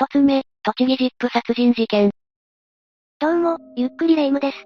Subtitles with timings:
[0.00, 2.10] 一つ目、栃木ジップ殺人事件。
[3.18, 4.56] どうも、ゆっくりレ夢ムです。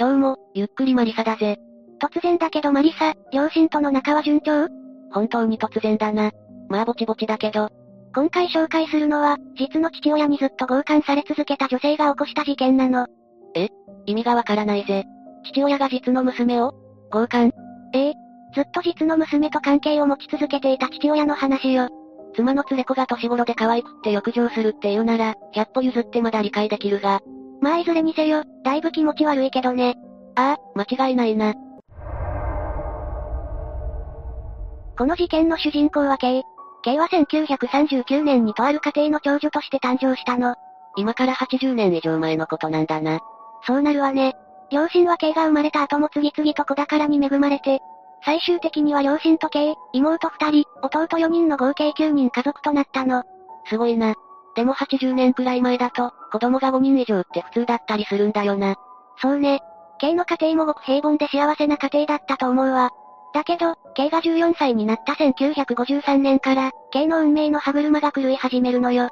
[0.00, 1.58] どうも、ゆっくりマリサだぜ。
[2.02, 4.66] 突然だけどマリサ、両親との仲は順調？
[5.12, 6.32] 本当に突然だな。
[6.68, 7.68] まあぼちぼちだけど。
[8.16, 13.06] 今回紹介するのは、実の父親にずっと強姦され続けた女性が起こした事件なの。
[13.54, 13.68] え？
[14.06, 15.04] 意味がわからないぜ。
[15.44, 16.74] 父親が実の娘を？
[17.12, 17.52] 強姦
[17.94, 18.14] ええ。
[18.56, 21.88] ずっと実の娘と関係を持ち続けていた父親の話よ。
[22.34, 27.20] 妻の連れ子が年頃で可愛くって浴場するって言うなら、100歩譲ってまだ理解できるが。
[27.60, 29.96] まあいずれにせよ、だいぶ気持ち悪いけどね。
[30.36, 31.54] ああ、間違いないな。
[34.96, 36.42] この事件の主人公は K。
[36.82, 40.54] K は1939年にとある家庭の長女として誕生したの。
[40.96, 43.20] 今から80年以上前のことなんだな。
[43.66, 44.34] そうなるわね。
[44.70, 47.80] 両親は K が生まれた後も次々と子宝に恵まれて、
[48.24, 53.24] 最終的には両親と K、妹2人、弟4人の合計9人家族となったの。
[53.66, 54.14] すごいな。
[54.54, 58.76] でも80年くらい前だと、子供が5人以上って普通だったりするんだよな。
[59.20, 59.60] そうね。
[59.98, 62.90] K の家庭もごく平凡で幸せな家庭だったと思うわ。
[63.32, 69.10] だけど、K が14歳になった1953年から、K の運命の歯車が狂い始めるのよ。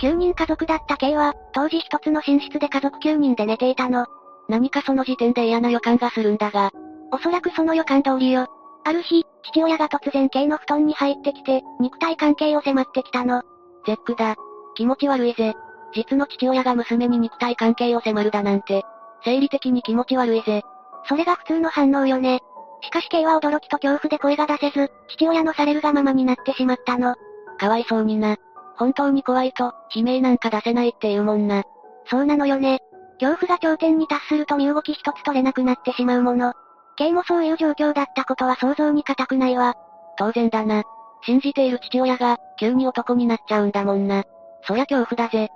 [0.00, 4.06] 9人家族だった K は、当時一つの寝室で家族9人で寝ていたの。
[4.52, 6.70] 何かその時点で嫌な予感がするんだが。
[7.10, 8.48] おそらくその予感通りよ。
[8.84, 13.42] ある日、父親が突然 K の布団に入ってきて、肉体関係を迫ってきたの。
[13.86, 14.36] 絶句だ。
[14.74, 15.54] 気持ち悪いぜ。
[15.94, 18.82] 実の父親が娘に肉体関係を迫るだなんて。
[19.24, 20.62] 生理的に気持ち悪いぜ。
[21.08, 22.40] それが普通の反応よね。
[22.82, 27.14] しかし K は驚きと恐怖で声が出せず、父親のされるがままになってしまったの。
[27.58, 28.36] かわいそうにな。
[28.76, 31.62] 本当に怖いと、悲鳴なんか出せないって言うもんな。
[32.04, 32.82] そうなのよね。
[33.22, 36.54] 恐怖が頂点に達すると身動き一つ取れなくなってしまうもの。
[36.96, 39.74] K もそういう状況だったことは想像に難くないわ。
[40.18, 40.82] 当然だな。
[41.24, 44.24] 信じている父親が、急に男になっちゃうんだもんな。
[44.66, 45.50] そりゃ恐怖だぜ。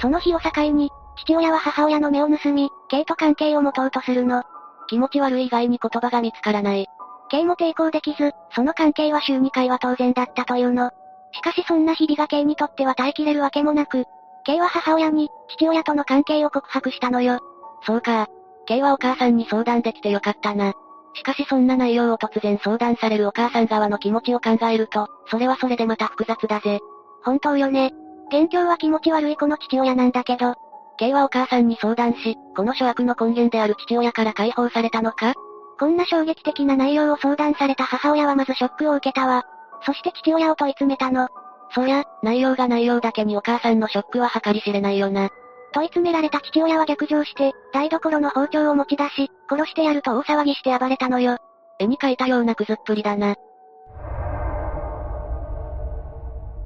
[0.00, 4.44] その日を境に、父親は母親の目を盗み、K と関係を持とうとするの。
[4.86, 6.86] 気持ち悪い以外に言葉が見つからない。
[7.28, 10.92] K も抵抗できず、その関係は週2回は当然だったというの。
[11.32, 14.04] しかしそんな日々が K にとっては耐えきれるわけもなく、
[14.48, 17.40] K は母親に、父親との関係を告白したのよ。
[17.82, 18.28] そうか。
[18.66, 20.72] K はお母さんに相談できてよかったな。
[21.12, 26.80] しかしそんな内容を突然相談されるお母さん側の気持ちを考えると、それはそれでまた複雑だぜ。
[27.22, 27.92] 本当よね。
[28.28, 30.54] 現況は気持ち悪いこの父親なんだけど、
[30.98, 35.34] K はお母さんに相談し、この諸悪の根源である父親から解放されたのか？
[35.78, 39.44] こんな衝撃的な内容を相談された母親はまずショックを受けたわ。
[39.82, 41.28] そして父親を問い詰めたの。
[41.70, 45.28] そりゃ、内容が内容だけにお母さんのショックは計り知れないよな。
[45.72, 51.36] 問い詰められた父親は逆上して、台所の包丁を持ち出し、殺してやると大騒ぎして暴れたのよ。
[51.78, 53.34] 絵に描いたようなクズっぷりだな。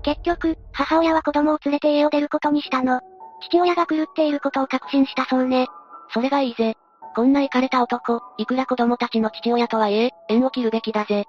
[0.02, 3.00] 結局、母親は子供を連れて家を出ることにしたの。
[3.42, 5.66] 父親が狂っていることを確信したそうね。
[6.12, 6.74] それがいいぜ。
[7.14, 11.24] こんなイかれた男、いくら子供たちの父親とはいえ、縁を切るべきだぜ。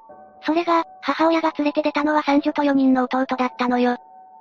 [0.45, 3.97] それが、母親が連れて出たのは三女と四人の弟だったのよ。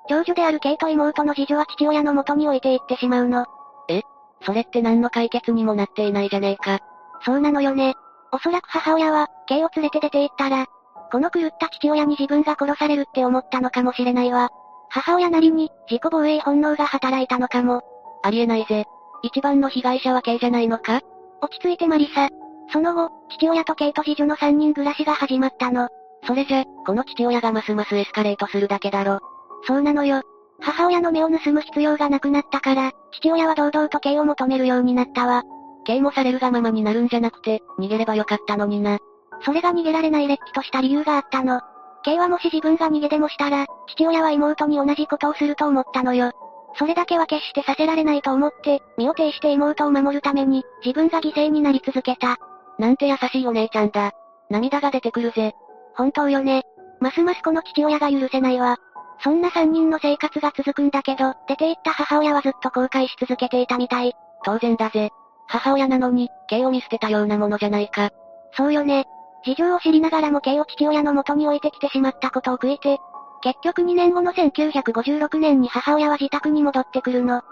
[0.09, 3.47] 長女であるケイと妹の次女は父親の元に置いて行ってしまうの。
[3.89, 4.03] え？
[4.45, 6.81] それって何の解決にもなっていないじゃねえか。
[7.25, 7.95] そうなのよね。
[8.33, 10.67] おそらく母親は、ケイを連れて出て行ったら、
[11.13, 14.51] この狂った父親に自分が殺されるって思ったのかもしれないわ。
[14.89, 17.83] 母親なりに、自己防衛本能が働いたのかも。
[18.25, 18.87] ありえないぜ。
[19.23, 21.01] 一番の被害者はケイじゃないのか？
[21.41, 22.29] 落ち着いてマリサ。
[22.71, 25.89] その後、父親とケイと次女の三人暮らしが始まったの。
[26.27, 29.21] それじゃ、この父親がますますエスカレートするだけだろ。
[29.67, 30.23] そうなのよ。
[30.61, 35.43] 母親の目を盗む必要がなくなったから、父親は堂々と刑を求めるようになったわ。
[35.85, 38.99] 刑もされるがままになるんじゃなくて、逃げればよかったのにな。
[39.45, 41.61] それが逃げられない劣気とした理由があったの。
[42.05, 46.33] 刑はもし自分が逃げでもしたら、父親は妹に同じことをすると思ったのよ。
[46.77, 52.39] それだけは決してさせられないと思って、身を挺して妹を守るために、自分が犠牲になり続けた。
[52.83, 54.11] なんて優しいお姉ちゃんだ。
[54.51, 55.55] 涙が出てくるぜ。
[55.95, 56.65] 本当よね。
[56.99, 58.77] ますますこの父親が許せないわ。
[59.23, 64.15] そんな三人の生活が続くんだけど、出て行った母親はずっと後悔し続けていたみたい。
[64.45, 65.11] 当然だぜ。
[65.47, 68.11] 母親なのに、刑を見捨てたようなものじゃないか。
[68.57, 69.05] そうよね。
[69.45, 72.99] 事情を知りながらも刑を父親の元に置いてきてしまったことを悔いて、
[73.43, 77.43] 結局2年後の1956年に母親は自宅に戻ってくるの。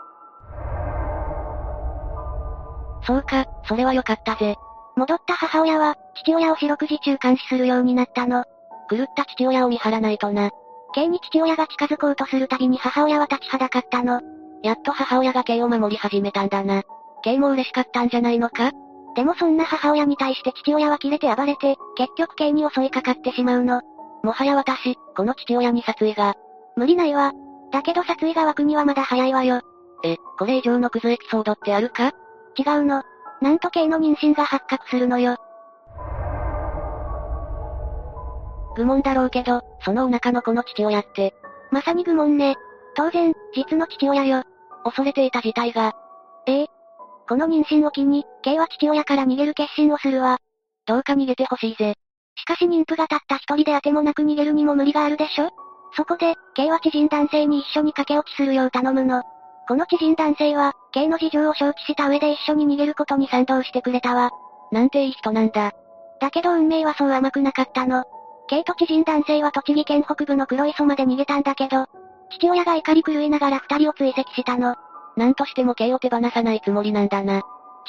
[3.06, 4.56] そうか、それはよかったぜ。
[4.96, 8.44] 戻った母親は、父親を四六時中監視するようになったの。
[8.90, 10.50] 狂った父親を見張らないとな。
[10.94, 14.20] K に父親が近づこうとするたびに母親は立ちはだかったの。
[14.62, 16.82] やっと母親が K を守り始めたんだな。
[17.22, 18.72] K も嬉しかったんじゃないのか？
[19.14, 23.82] でもそんな母親に対して父親は切れて暴れて、結局 K に襲いかかってしまうの。
[24.22, 26.34] もはや私、この父親に殺意が。
[26.76, 27.32] 無理ないわ。
[27.72, 29.60] だけど殺意が湧くにはまだ早いわよ。
[30.04, 32.12] え、これ以上のクズエピソードってあるか？
[32.56, 33.02] 違うの。
[33.40, 35.36] なんと K の妊娠が発覚するのよ。
[38.76, 41.34] 愚問だろうけど、そのお腹の子の父親って。
[41.70, 42.56] まさに愚問ね。
[42.94, 44.44] 当然、実の父親よ。
[44.84, 45.94] 恐れていた事態が。
[46.46, 46.66] ええ。
[47.28, 50.38] この妊娠を機に、K は父親から逃げる決心をするわ。
[50.86, 51.94] どうか逃げてほしいぜ。
[52.36, 55.50] しかし妊婦がたった一人で当てもなく逃げるにも無理があるでしょ
[55.94, 59.22] そこで、K は知人男性に一緒に駆け落ちするよう頼むの。
[59.70, 64.32] この知人男性は、K の事情を承知した上で一緒に逃げることに賛同してくれたわ。
[64.72, 65.70] なんていい人なんだ。
[66.20, 68.02] だけど運命はそう甘くなかったの。
[68.48, 71.86] K と知人男性は栃木県北部の黒磯まで逃げたんだけど、
[72.32, 74.74] 父親が怒り狂いながら二人を追跡したの。
[75.16, 77.42] なんとしても K を手放さないつもりなんだな。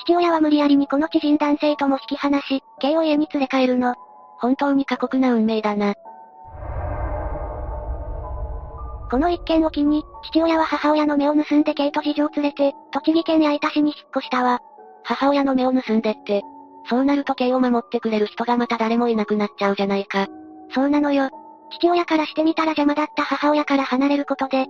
[0.05, 3.95] 父親は無理やりにこの知人男性とも引き離し、K を家に連れ帰るの。
[4.37, 5.95] 本当に過酷な運命だな。
[9.11, 14.61] この一件を機に、父親は母親の目を盗んでケイと次女を連れて、栃木県矢板市に引っ越したわ。
[15.03, 16.43] 母親の目を盗んでって。
[16.89, 20.27] そうなるとケイを守ってくれる人がまた誰もいなくなっちゃうじゃないか。
[20.73, 21.29] そうなのよ。
[21.71, 24.67] 父親からしてみたら邪魔だった母親から離れることで、引っ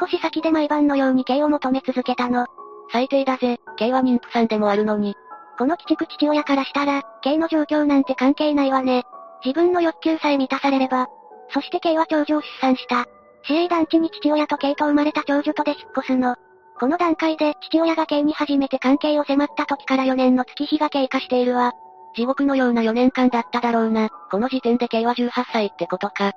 [0.00, 2.46] 越し先で毎晩のようにケイを求め続けたの。
[2.92, 5.16] 最低だぜ、ケイは妊婦さんでもあるのに。
[5.58, 9.02] この鬼畜父親からしたら、K の状況なんて関係ないわね。
[9.44, 11.08] 自分の欲求さえ満たされれば。
[11.48, 13.08] そして K は長女を出産した。
[13.44, 16.36] 市営団地に父親と K と生まれた長女とで引っ越すの。
[16.78, 21.72] この段階で父親が K に初めて関係を迫った時から4年の月日が経過しているわ。
[22.14, 24.10] 地獄のような4年間だっただろうな。
[24.30, 26.32] この時点で K は18歳ってことか。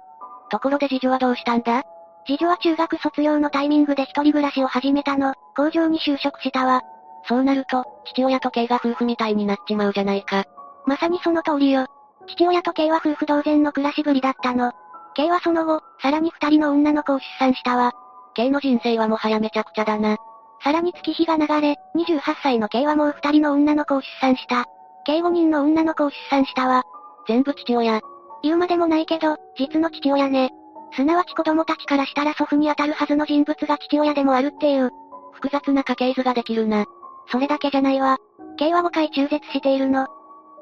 [0.49, 1.83] ところで次女はどうしたんだ？
[2.27, 5.33] 次女は中学卒業のタイミングで一人暮らしを始めたの。
[5.55, 6.81] 工場に就職したわ。
[7.27, 10.45] そうなると、父親と K が夫婦みたいになっちまうじゃないか。
[10.85, 11.87] まさにその通りよ。
[12.27, 14.71] 父親と K は夫婦同然の暮らしぶりだったの。
[15.15, 17.93] K はその後、さらに二人の女の子を出産したわ。
[18.35, 20.17] K の人生はもはやめちゃくちゃだな。
[20.61, 24.65] さらに月日が流れ、28歳の K はもう二人の女の子を出産した。
[25.05, 26.83] 計5人の女の子を出産したわ。
[27.27, 28.01] 全部父親。
[28.43, 30.51] 言うまでもないけど、実の父親ね。
[30.95, 34.91] すなわち子供たちからしたら祖父にあたるはずの人物が父親でもあるっていう。
[35.33, 36.85] 複雑な家系図ができるな。
[37.31, 38.17] それだけじゃないわ。
[38.57, 40.03] K は5回中絶しているの。
[40.03, 40.07] っ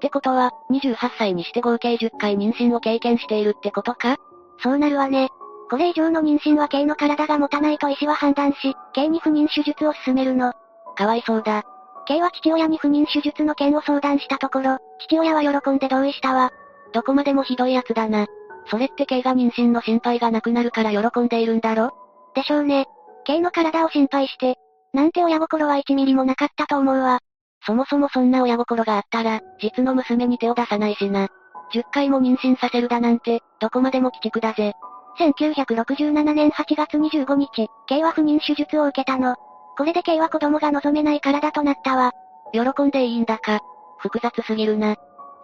[0.02, 4.18] てことは、28歳にして合計10回妊娠を経験しているってことか？
[4.60, 5.30] そうなるわね。
[5.70, 10.54] これ以上の妊娠は K の体が持たないと医師は判断し、K に不妊手術を進めるの。
[10.96, 11.64] かわいそうだ。
[12.06, 16.52] K は父親に不妊手術の件を相談したところ、父親は喜んで同意したわ。
[16.94, 18.28] どこまでもひどい奴だな。
[18.68, 21.92] それって K が妊娠の心配がなくなるから喜んでいるんだろ？
[22.36, 22.86] でしょうね。
[23.26, 24.58] K の体を心配して、
[24.94, 27.20] なんて親心は1ミリもなかったと思うわ。
[27.66, 31.30] そもそもそんな親心があったら、実の娘に手を出さないしな。
[31.72, 34.74] 10回も妊娠させるだなんて、どこまでも鬼畜だぜ。
[35.20, 39.36] 1967年8月25日、K は不妊手術を受けたの。
[39.78, 42.12] これで K は子供が望めない体となったわ。
[42.52, 43.60] 喜んでいいんだか。
[43.98, 44.96] 複雑すぎるな。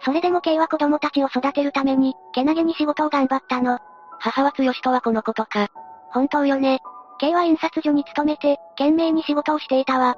[0.04, 3.78] それでも K は子供たちを育てるために、けなげに仕事を頑張ったの。
[4.18, 5.68] 母は強しとはこのことか。
[6.10, 6.80] 本当よね。
[7.18, 10.16] K は印刷所に勤めて、懸命に仕事をしていたわ。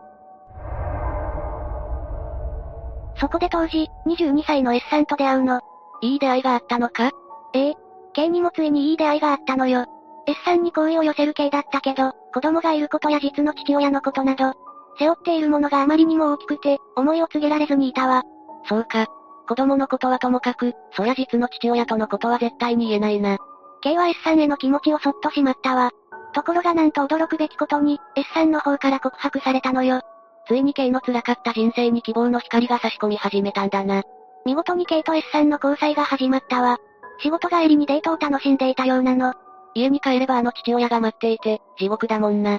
[3.16, 5.60] そこで当時、22歳の S さんと出会うの。
[6.02, 7.10] いい出会いがあったのか？
[7.54, 7.74] ええ。
[8.12, 9.86] K にもついにいい出会いがあったのよ。
[10.26, 14.52] S さんに好意を寄せる系だったけど、子供がいることや実の父親のことなど、
[14.98, 18.22] 背負っているものがあまりにも大きくて、思いを告げられずにいたわ。
[18.68, 19.06] そうか。
[19.48, 23.38] 子供のことはともかく、そりゃ実の父親とのことは絶対に言えないな。
[23.80, 25.90] K は S さんへの気持ちをそっとしまったわ。
[26.34, 30.02] ところがなんと驚くべきことに、S さんの方から告白されたのよ。
[30.46, 34.02] ついに K の辛かった人生に希望の光が差し込み始めたんだな。
[34.44, 36.78] 見事に K と S さんの交際が始まったわ。
[37.20, 39.34] 仕事帰りにデートを楽しんでいたようなの。
[39.74, 42.58] 家に帰ればあの父親が待っていて、地獄だもんな。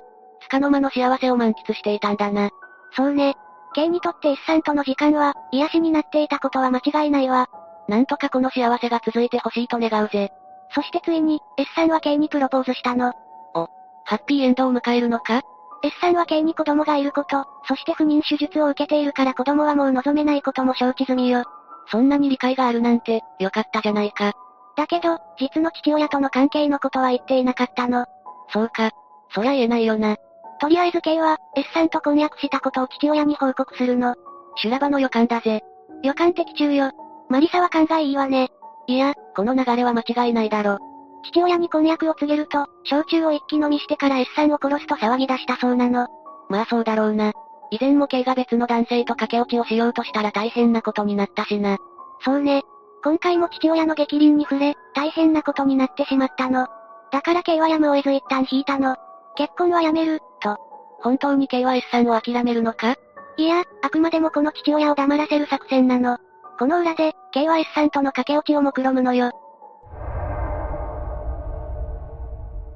[0.49, 2.49] 束の間の幸せを満喫していたんだな。
[2.95, 3.35] そうね。
[3.73, 7.49] K にとって S さんとの時間は、癒しになっていたことは間違いないわ。
[7.87, 10.31] なんとかこの幸せが続いてほしいと願うぜ。
[10.73, 13.13] そしてついに、S さんは K にプロポーズしたの。
[13.53, 13.67] お、
[14.05, 15.41] ハッピーエンドを迎えるのか
[15.83, 21.43] ?S さんは K に子供がいること、そして不妊手術を受けているから子供はもう望めないことも承知済みよ。
[21.87, 24.33] そんなに理解があるなんて、よかったじゃないか。
[24.75, 28.05] だけど、実の父親との関係のことは言っていなかったの。
[28.49, 28.91] そうか。
[29.33, 30.17] そりゃ言えないよな。
[30.59, 34.15] とりあえず K は、S さんと婚約したことを父親に報告するの。
[34.55, 35.61] 修羅場の予感だぜ。
[36.03, 36.91] 予感的中よ。
[37.29, 38.49] マリサは考えいいわね。
[38.87, 40.77] いや、この流れは間違いないだろ。
[41.23, 46.07] 父親に婚約を告げると、焼酎を一気飲みしてから S さんを殺すと騒ぎ出したそうなの。
[46.49, 47.31] まあそうだろうな。
[47.73, 51.79] 以前も K が別の男性と駆け落ちをしようとしたら大変なことになったしな。
[52.23, 52.61] そうね。
[53.03, 56.67] 今回も父親の激鱗に触れ、大変なことになってしまったの。
[57.11, 58.95] だから K はやむを得ず一旦引いたの。
[59.35, 60.57] 結婚はやめる、と。
[61.01, 62.93] 本当に K は S さんを諦めるのか？
[63.37, 66.19] いや、あくまでもこの父親を黙らせる作戦なの。
[66.59, 69.31] この裏で、K は S さんとの駆け落ちを目論むのよ。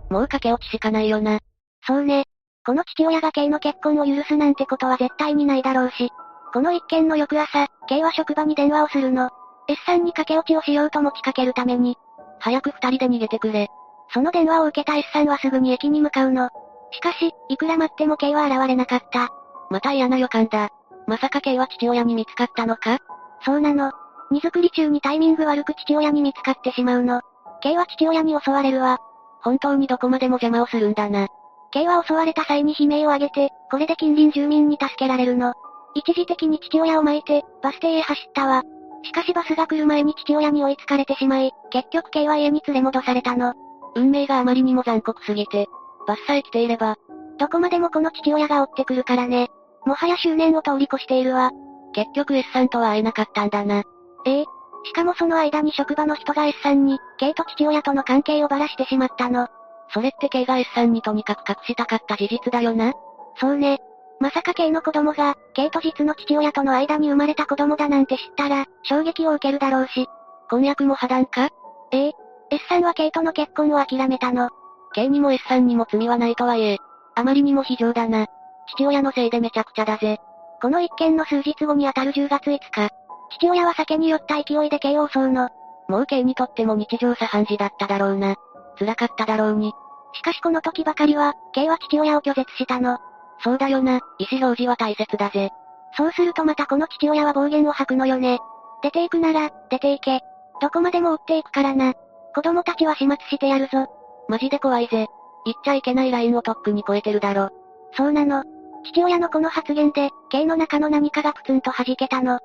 [0.10, 1.38] もう駆け落ちしかないよな。
[1.86, 2.26] そうね。
[2.68, 6.12] この父親が K の結婚を許すなんてことは絶対にないだろうし。
[6.52, 9.30] この一件の翌朝、K は職場に電話をするの。
[9.70, 11.96] S さんに駆け落ちをしようと持ちかけるために。
[12.40, 13.70] 早く二人で逃げてくれ。
[14.14, 16.50] その電話を受けた S さんはすぐに駅に向かうの。
[16.92, 19.30] しかし、いくら待っても K は現れなかった。
[19.70, 20.68] また嫌な予感だ。
[21.08, 23.00] まさか K は父親に見つかったのか？
[23.46, 23.94] そうなの。
[24.30, 27.22] 荷造り中にタイミング悪く父親に見つかってしまうの。
[27.62, 28.98] K は父親に襲われるわ。
[29.42, 31.30] 本当にどこまでも邪魔をするんだな。
[31.78, 35.54] K は襲われた際に悲鳴を上げて、これで近隣住民に助けられるの。
[35.94, 38.64] 一時的に父親を巻いて、バス停へ走ったわ。
[39.04, 43.54] しかしバスが来る前に父親に追いつかれてしまい、結局 K は家に連れ戻されたの。
[43.94, 45.68] 運命があまりにも残酷すぎて、
[46.08, 46.96] バスさえ来ていれば、
[47.38, 49.50] どこまでもこの父親が追ってくるからね。
[49.86, 51.52] もはや執念を通り越しているわ。
[51.94, 53.84] 結局 S さんとは会えなかったんだな。
[54.26, 54.46] ええ。
[54.86, 59.48] しかもその間に職場の人が S さんに、K と父親との関係をばらしてしまったの。
[59.94, 62.94] それって K が S さんにとにかく隠したかった事実だよな？
[63.40, 63.80] そうね。
[64.20, 70.08] まさか K の子供が、K と実の父親との間に生まれた子供だなんて知ったら、衝撃を受けるだろうし。
[70.50, 71.50] 婚約も破談か？
[71.92, 72.12] ええ。
[72.50, 74.50] S さんは K との結婚を諦めたの。
[74.94, 76.78] K にも S さんにも罪はないとはいえ、
[77.16, 78.28] あまりにも非常だな。
[78.76, 80.20] 父親のせいでめちゃくちゃだぜ。
[80.62, 82.90] この一件の数日後にあたる10月5日、
[83.30, 85.50] 父親は酒に酔った勢いで K を襲うの。
[85.88, 88.36] もう K にとっても日常茶飯事だっただろうな。
[88.78, 89.74] 辛かっただろうに。
[90.14, 93.00] しかしこの時ばかりは、K は父親を拒絶したの。
[93.44, 95.52] そうだよな、意思表示は大切だぜ。
[95.96, 98.40] そうするとまたこの父親は暴言を吐くのよね。
[98.82, 100.22] 出て行くなら、出て行け。
[100.62, 101.94] どこまでも追っていくからな。
[102.36, 103.88] 子供たちは始末してやるぞ。
[104.28, 105.08] マジで怖いぜ。
[105.46, 107.50] 言っちゃいけないラインをとっくに超えてるだろ。
[107.96, 108.44] そうなの。
[108.86, 112.40] 父親のこの発言で、K の中の何かがプツンと弾けたの。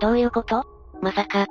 [0.00, 0.64] どういうこと？
[1.02, 1.46] まさか。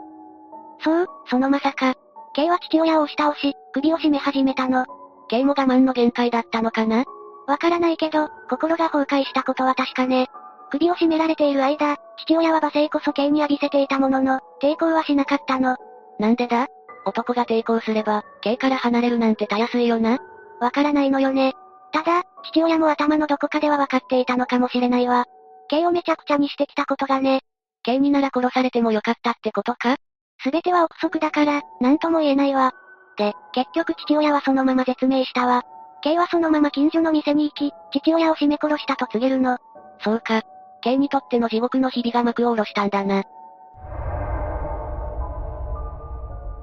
[0.83, 1.95] そう、そのまさか。
[2.35, 4.85] K は父親を押し倒し、首を絞め始めたの。
[5.29, 7.03] K も我慢の限界だったのかな？
[7.47, 10.27] わからないけど、心が崩壊したことは確かね。
[10.71, 15.75] 首を絞められている間、父親は罵声こそ K に浴びせていたものの、抵抗はしなかったの。
[16.19, 16.67] なんでだ？
[17.05, 20.19] 男が抵抗すれば、K から離れるなんてたやすいよな。
[20.59, 21.53] わからないのよね。
[21.91, 25.25] ただ、父親も頭のどこかでは分かっていたのかもしれないわ。
[25.69, 27.41] K をめちゃくちゃにしてきたことがね。
[27.83, 29.95] K になら殺されてもよかったってことか？
[30.41, 32.71] すべては憶測だから、なんとも言えないわ。
[33.17, 35.63] で、結局父親はそのまま絶命したわ。
[36.01, 39.57] K はそのまま近所の店に行き、父親を絞め殺したと告げるの。
[40.01, 40.43] そうか。
[40.81, 43.23] K にとっての地獄の日々が幕を下ろしたんだな。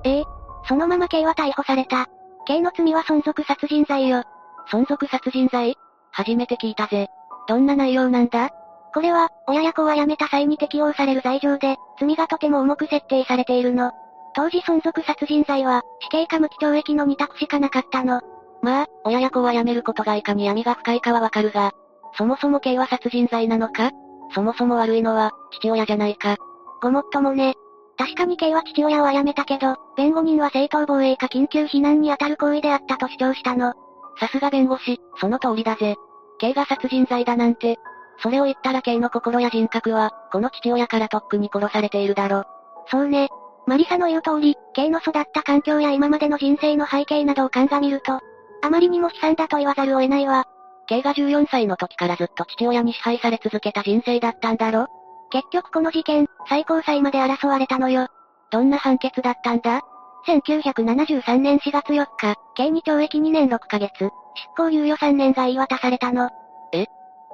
[0.04, 0.24] ええ、
[0.66, 2.06] そのまま K は逮捕された。
[2.46, 4.22] K の罪は存続殺人罪よ。
[4.70, 5.76] 存続殺人罪？
[6.12, 7.08] 初めて聞いたぜ。
[7.46, 8.50] どんな内容なんだ？
[8.96, 13.92] これは、親や子は辞めた際に適用される罪状で、罪がとても重く設定されているの。
[14.34, 18.22] 当時存続殺人罪は、死刑か無期懲役の二択しかなかったの。
[18.62, 21.72] まあ、親や子は辞めることがいかに闇が深いかはわかるが、
[22.16, 23.90] そもそも刑は殺人罪なのか？
[24.34, 26.38] そもそも悪いのは、父親じゃないか？
[26.80, 27.52] ごもっともね。
[27.98, 33.74] 確かに K は父親を殺めたけど、弁護人は正当防衛か緊急避難に当たる行為であったと主張したの。
[34.18, 35.96] さすが弁護士、その通りだぜ。
[36.38, 37.76] K が殺人罪だなんて。
[38.22, 42.44] それを言ったら K の心や人格は、この父親からとっくに殺されているだろ。
[42.90, 43.28] そうね。
[43.66, 48.20] マリサの言う通り、K の育った環境や今までの人生の背景などを鑑みると、
[48.62, 50.44] あまりにも悲惨だと言わざるを得ないわ。
[50.86, 54.86] K が14歳の時からずっと父親に支配され続けた人生だったんだろ
[55.30, 58.06] 結局この事件、最高裁まで争われたのよ。
[58.50, 59.82] どんな判決だったんだ
[60.28, 64.10] ？1973年4月4日、K に懲役2年6ヶ月、執
[64.56, 66.30] 行猶予3年が言い渡されたの。
[66.72, 66.84] え？
[66.84, 66.86] っ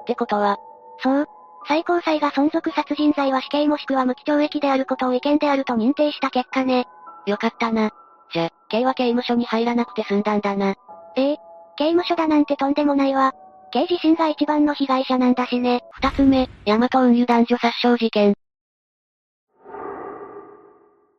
[0.05, 0.57] てことは、
[1.03, 1.27] そう。
[1.67, 6.87] 最高裁が存続殺人罪は死刑もしくは無期懲役であることを違憲であると認定した結果ね。
[7.25, 7.91] よかったな。
[8.33, 10.75] じゃ、K は刑務所に入らなくて済んだんだな。
[11.15, 11.37] ええ。
[11.77, 13.33] 刑務所だなんてとんでもないわ。
[13.71, 15.81] K 自身が一番の被害者なんだしね。
[15.91, 18.35] 二つ目、ヤマト運輸男女殺傷事件。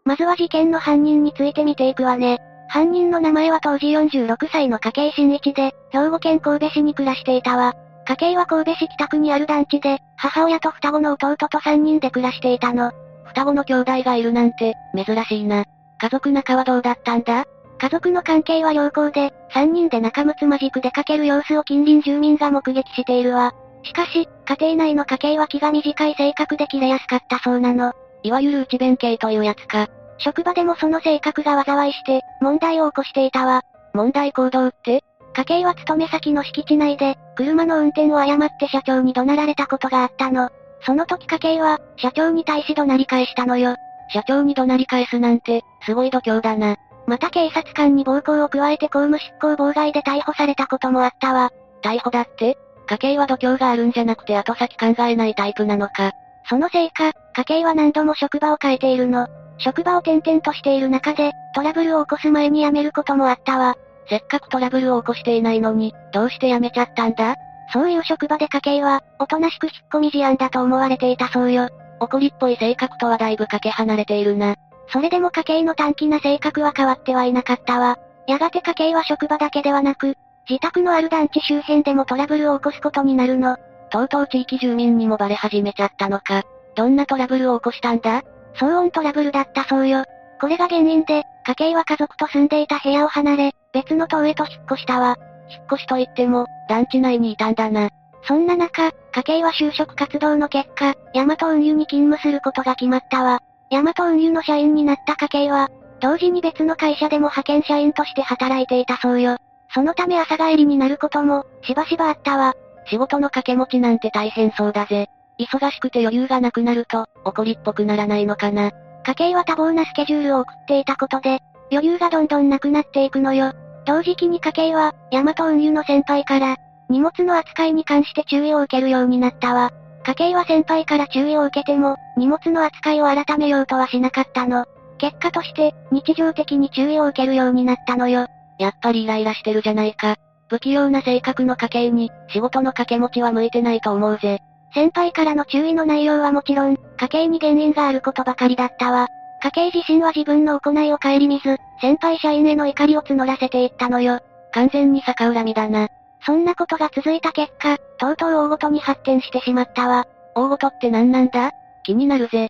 [0.05, 2.39] まずは事件の犯人について見ていくわね。
[2.69, 7.75] 犯人の名前は当時46歳の家計新一で、兵庫県神戸市に暮らしていたわ。
[8.07, 12.93] 家計は神戸市北区にある団地で、母親と双子の弟と3人で暮らしていたの。
[13.25, 15.65] 双子の兄弟がいるなんて、珍しいな。
[15.99, 17.45] 家族仲はどうだったんだ？
[17.79, 23.53] 家族の関係は良好で、3人で仲睦まじく出かける様子を近隣住民が目撃しているわ。
[23.83, 27.93] しかし、家庭内の家計は気が短い性格で切れやすかったそうなの。
[28.23, 29.89] いわゆる内弁慶というやつか。
[30.19, 33.63] 職場でもその性格が災いして、問題を起こしていたわ。
[33.93, 35.03] 問題行動って？
[35.37, 40.49] 家計は勤め先の敷地内で、車の運転を誤って社長に怒鳴られたことがあったの。
[40.87, 43.75] その時家計は、社長に対し怒鳴り返したのよ。
[44.13, 46.77] 社長に怒鳴り返すなんて、すごい度胸だな。
[47.07, 51.51] また警察官に暴行を加えて公務執行妨害で逮捕されたこともあったわ。
[51.83, 52.57] 逮捕だって？
[52.87, 56.13] 家計は度胸があるんじゃなくて後先考えないタイプなのか。
[56.49, 59.27] そのせいか、家計は何度も職場を変えているの。
[59.59, 63.77] 職場を転々としている中で、トラブルを起こす前に辞めることもあったわ。
[64.09, 67.37] せっかくトラブルを起こしていないのに、どうして辞めちゃったんだ？
[67.73, 71.69] そういう職場で家計は、おとなしく引っ込み思案だと思われていたそうよ。
[72.01, 74.57] 怒りっぽい性格とはだいぶかけ離れているな。
[74.89, 77.99] それでも家計の短気な性格は変わってはいなかったわ。
[78.27, 80.17] やがて家計は職場だけではなく、
[80.49, 83.57] 自宅のある団地周辺でもトラブルを起こすことになるの。
[83.91, 86.43] とうとう地域住民にもバレ始めちゃったのか。
[86.75, 88.23] どんなトラブルを起こしたんだ？
[88.57, 90.05] 騒音トラブルだったそうよ。
[90.41, 95.17] これが原因で、家計は家族と住んでいた部屋を離れ、別の棟へと引っ越したわ。
[95.51, 97.91] 引っ越しといっても、団地内にいたんだな。
[98.27, 103.41] そんな中、家計は就職活動の結果、ヤマト運輸に勤務することが決まったわ。
[103.71, 105.69] ヤマト運輸の社員になった家計は、
[106.01, 109.37] 同時に別の会社でも派遣社員として働いていたそうよ。
[109.75, 112.55] そのため朝帰りになることも、しばしばあったわ。
[112.87, 115.09] 仕事の掛け持ちなんて大変そうだぜ。
[115.39, 118.71] 忙しくて余裕がなくなると、怒りっぽくならないのかな。
[119.05, 123.53] 家計は多忙なスケジュールを送っていたことで、余裕がどんどんなくなっていくのよ。
[123.85, 126.57] 同時期に家計は、ヤマト運輸の先輩から、
[126.89, 129.71] 荷物の扱いに関して注意を受けるようになったわ。
[130.05, 134.67] 家計は先輩から注意を受けても、荷物の扱いを改めようとはしなかったの。
[134.99, 138.27] 結果として、日常的に注意を受けるようになったのよ。
[138.59, 140.17] やっぱりイライラしてるじゃないか。
[140.49, 144.41] 不器用な性格の家計に、仕事の掛け持ちは向いてないと思うぜ。
[144.75, 149.07] 先輩からの注意の内容はもちろん、家計に原因があることばかりだったわ。
[149.43, 154.19] 家計自身は自分の行いを顧みず、先輩社員への怒りを募らせていったのよ。
[154.53, 155.89] 完全に逆恨みだな。
[156.27, 160.07] そんなことが続いた結果、とうとう大ごとに発展してしまったわ。
[160.35, 161.53] 大ごとって何なんだ？
[161.85, 162.49] 気になるぜ。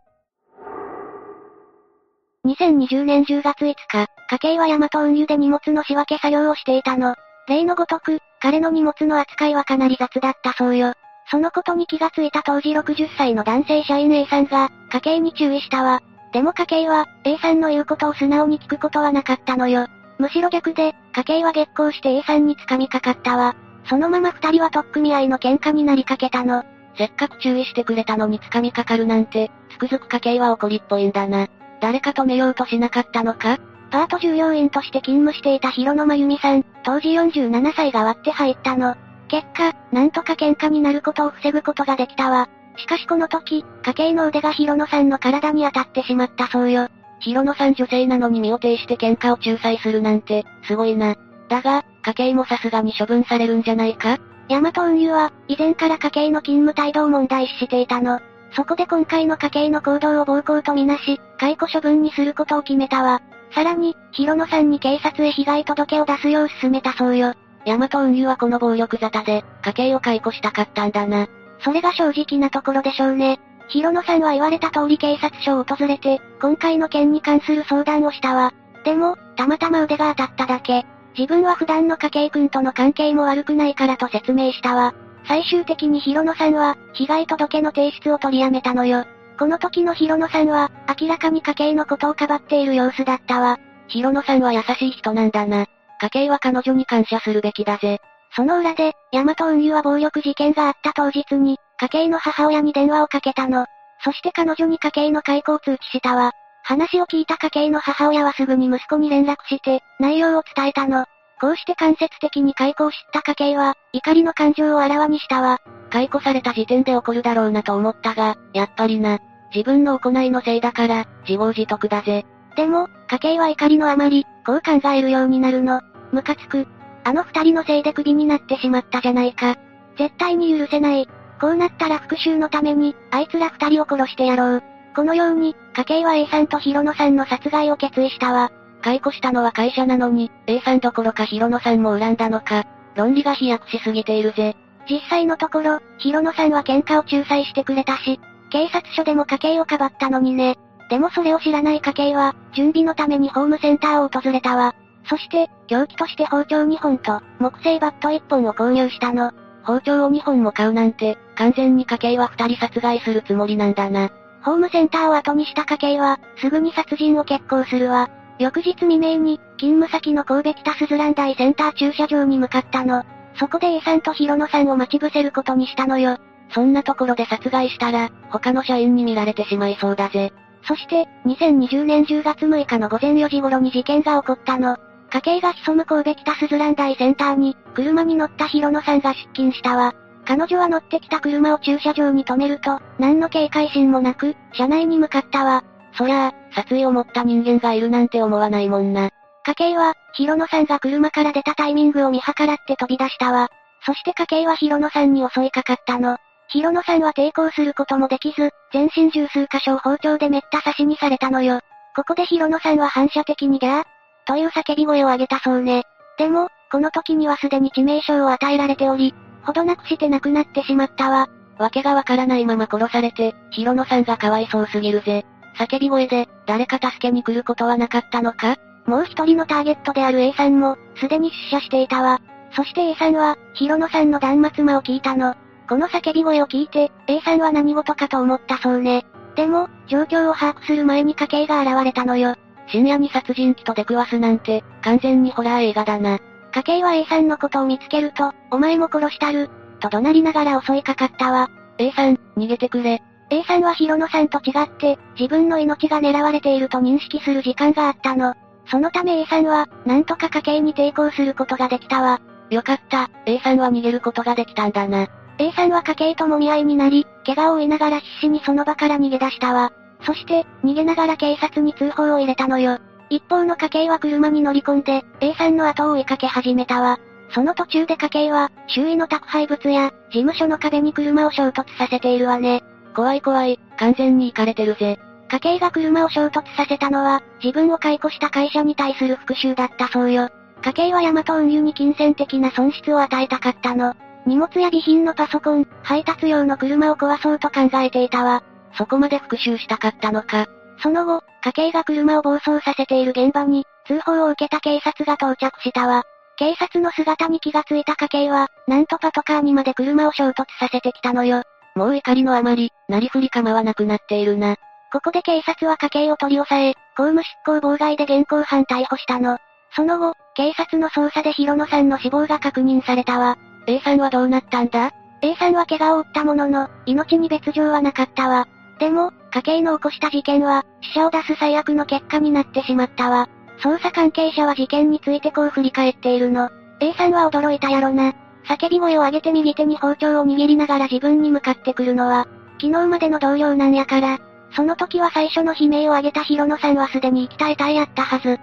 [2.47, 7.17] 2020年10月5日、家計はヤマト運輸で荷物の仕分け作業をしていたの。
[7.49, 10.95] 例のごとく、彼の荷物の扱いはかなり雑だったそうよ。
[11.31, 16.01] そのことに気がついた当時60歳の男性社員 A さんが、家計に注意したわ。
[16.33, 19.87] でも家計は、A さんの言うことを素直に聞くことはなかったのよ。
[20.19, 23.57] むしろ逆で、家計は激高して A さんに掴みかかったわ。
[23.89, 26.63] そのまま二人は取っ組み合いの喧嘩になりかけたの。
[26.97, 31.49] せっかく注意してくれたのに掴みかかるなんて、つくづく家計は怒りっぽいんだな。
[31.81, 33.59] 誰か止めようとしなかったのか？
[33.91, 38.97] パート従業員として勤務していた広野真由美さん、当時47歳が割って入ったの。
[39.29, 42.49] 結果、なんとか喧嘩になることを防ぐことができたわ。
[42.77, 46.89] しかしこの時、家計の腕が広野さんの体に当たってしまったそうよ。
[47.21, 51.15] 広野さん女性なのに身を挺して喧嘩を仲裁するなんて、すごいな。
[51.49, 54.19] だが、家計もさすがに処分されるんじゃないか？
[54.49, 58.21] ヤマト運輸は、以前から家計の勤務態度を問題視していたの。
[58.53, 63.23] そこで今回の家計の行動を暴行とみなし、解雇処分にすることを決めたわ。
[63.55, 67.35] さらに、広野さんに警察へ被害届を出すよう勧めたそうよ。
[67.65, 71.29] ヤマト運輸はこの暴力沙汰で、家計を解雇したかったんだな。
[71.61, 73.41] それが正直なところでしょうね。
[73.69, 78.53] 広野さんは言われた通り警察署を訪れて、今回の件に関する相談をしたわ。
[78.85, 80.85] でも、たまたま腕が当たっただけ。
[81.17, 84.95] 自分は普段の家計君との関係も悪くないからと説明したわ。
[85.27, 89.07] 最終的に広野さんは、被害届の提出を取りやめたのよ。
[89.39, 93.59] この時の広野さんは、明らかに家計のことをかばっている様子だったわ。
[93.89, 95.67] 広野さんは優しい人なんだな。
[96.01, 98.01] 家計は彼女に感謝するべきだぜ。
[98.37, 103.67] その裏で、ヤマト運輸は暴力事件があった当日に、家計の母親に電話をかけたの。
[104.03, 106.33] そして彼女に家計の解雇を通知したわ。
[106.63, 111.05] 話を聞いた家計の母親はすぐに息子に連絡して、内容を伝えたの。
[111.41, 115.59] こうして間接的に解雇を知った家計は、怒りの感情をあらわにしたわ。
[115.91, 119.19] 解雇された時点で怒るだろうなと思ったが、やっぱりな。
[119.55, 122.25] 自分の行いのせいだから、自業自得だぜ。
[122.57, 125.81] でも、家計は怒りのあまり、こう考えるようになるの。
[126.13, 126.67] ムカつく。
[127.05, 129.57] あの二人のせいでクビになってしまったじゃないか。
[129.99, 131.09] 絶対に許せない。
[131.41, 134.63] こうなったら復讐のために、あいつら二人を殺してやろう。
[134.95, 138.51] このように、家計は A さんと広野さんの殺害を決意したわ。
[138.83, 142.65] 解雇したのは会社なのに、A さんどころか広野さんも恨んだのか。
[142.95, 144.57] 論理が飛躍しすぎているぜ。
[144.89, 150.57] 実際のところ、広野さんは喧嘩を仲裁してくれたし、警察署でも家計をかばったのにね。
[150.91, 154.75] でもそれを知らない家計は、準備のためにホームセンターを訪れたわ。
[155.09, 159.33] そして、凶器として包丁2本と、木製バット1本を購入したの。
[159.65, 164.11] 包丁を2本も買うなんて、完全に家計は2人殺害するつもりなんだな。
[164.43, 168.11] ホームセンターを後にした家計は、すぐに殺人を決行するわ。
[168.39, 173.05] 翌日未明に、勤務先の神戸北スズラン大センター駐車場に向かったの。
[173.37, 176.19] そこで A さんとヒロノさんを待ち伏せることにしたのよ。
[176.51, 180.33] そんなところで殺害したら、他の社員に見られてしまいそうだぜ。
[180.67, 184.77] そして、2020年10月6日の午前4時頃に事件が起こったの。
[185.11, 189.95] 家計が潜む神戸北スズラン大センターに、車に乗ったヒロノさんが出勤したわ。
[190.27, 195.63] 彼女は乗ってきた車を駐車場に止めると、何の警戒心もなく、車内に向かったわ。
[195.97, 199.11] そりゃあ、殺意を持った人間がいるなんて思わないもんな。
[199.47, 203.51] 家計は、ヒロノさんが車から出たタイミングを見計らって飛び出したわ。
[203.85, 206.17] そして家計はヒロノさんに襲いかかったの。
[206.49, 211.61] ヒロノさんは抵抗することもできず、全身十数箇所を包丁でめった刺しにされたのよ。
[211.97, 213.85] ここでヒロノさんは反射的にギャー
[214.27, 215.85] という叫び声を上げたそうね。
[216.19, 221.29] でも、この時にはすでに致命傷を与えられており、ほどなくして亡くなってしまったわ。
[221.59, 225.25] わけがわからないまま殺されて、ヒロノさんがかわいそうすぎるぜ。
[225.57, 228.57] 叫び声で、誰か助けに来ることはなかったのか？
[228.87, 232.21] もう一人のターゲットである A さんも、すでに出社していたわ。
[232.57, 235.37] そして A さんは、ヒロノさんの断末魔を聞いたの。
[235.69, 239.07] この叫び声を聞いて、A さんは何事かと思ったそうね。
[239.35, 242.37] でも、状況を把握する前に家計が現れたのよ。
[242.69, 246.19] 深夜に殺人鬼と出くわすなんて、完全にホラー映画だな。
[246.53, 249.51] 家計は A さんのことを見つけると、お前も殺したる、
[249.81, 251.51] と怒鳴りながら襲いかかったわ。
[251.79, 253.03] A さん、逃げてくれ。
[253.31, 258.35] A さんはヒロノさんと違って、自分の命が狙われていると認識する時間があったの。
[258.67, 262.21] そのため A さんは、なんとか家計に抵抗することができたわ。
[262.51, 265.09] よかった、A さんは逃げることができたんだな。
[265.39, 269.73] A さんは家計ともみ合いになり、怪我を負いながら必死にその場から逃げ出したわ。
[270.03, 272.79] そして、逃げながら警察に通報を入れたのよ。
[273.11, 276.99] 一方の家計は車に乗り込んで、A さんの後を追いかけ始めたわ。
[277.31, 282.63] その途中で家計は、周囲の宅配物や、事務所の壁に車を衝突させているわね。
[282.95, 284.99] 怖い怖い、完全に行かれてるぜ。
[285.29, 290.29] 家計が車を衝突させたのは、自分を解雇した会社に対する復讐だったそうよ。
[290.63, 293.95] 家計はヤマト運輸に金銭的な損失を与えたかったの。
[294.27, 298.43] 荷物や備品のパソコン、配達用の車を壊そうと考えていたわ。
[298.77, 300.47] そこまで復讐したかったのか。
[300.83, 306.05] その後、家計が車を暴走させている現場に、通報を受けた警察が到着したわ。
[306.37, 311.43] 警察の姿に気がついた家計は、なんとパトカーにまで車を衝突させてきたのよ。
[311.77, 314.57] もう怒りのあまり、なりふり構わなくなっているな。
[314.93, 319.39] ここで警察は家計を取り押さえ、公務執行妨害で現行犯逮捕したの。
[319.77, 323.37] その後、警察の捜査でヒロノさんの死亡が確認されたわ。
[323.67, 328.47] A さんはどうなったんだ ?A さんは怪我を負ったものの、命に別状はなかったわ。
[328.79, 333.29] でも、家計の起こした事件は、死者を出す最悪の結果になってしまったわ。
[333.61, 336.51] 捜査関係者は事件についてこう振り返っているの。
[336.81, 338.13] A さんは驚いたやろな。
[338.47, 342.27] 叫び声を上げて右手に包丁を握りながら自分に向かってくるのは、
[342.61, 344.19] 昨日までの同僚なんやから、
[344.55, 348.39] その時は最初の悲鳴を上げたヒロノさんはすでに生き絶えたいあったはず。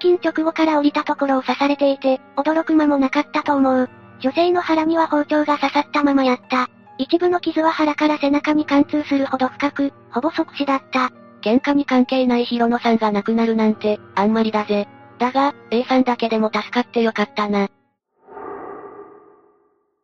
[0.00, 3.90] 出勤直後から降りたところを刺されていて、驚く間もなかったと思う。
[4.24, 6.70] 女性の腹には包丁が刺さったままやった。
[6.96, 11.10] 一部の傷は腹から背中に貫通するほど深く、ほぼ即死だった。
[11.42, 14.88] 喧嘩に関係ないヒロノさんが亡くなるなんて、あんまりだぜ。
[15.18, 17.68] だが、A さんだけでも助かってよかったな。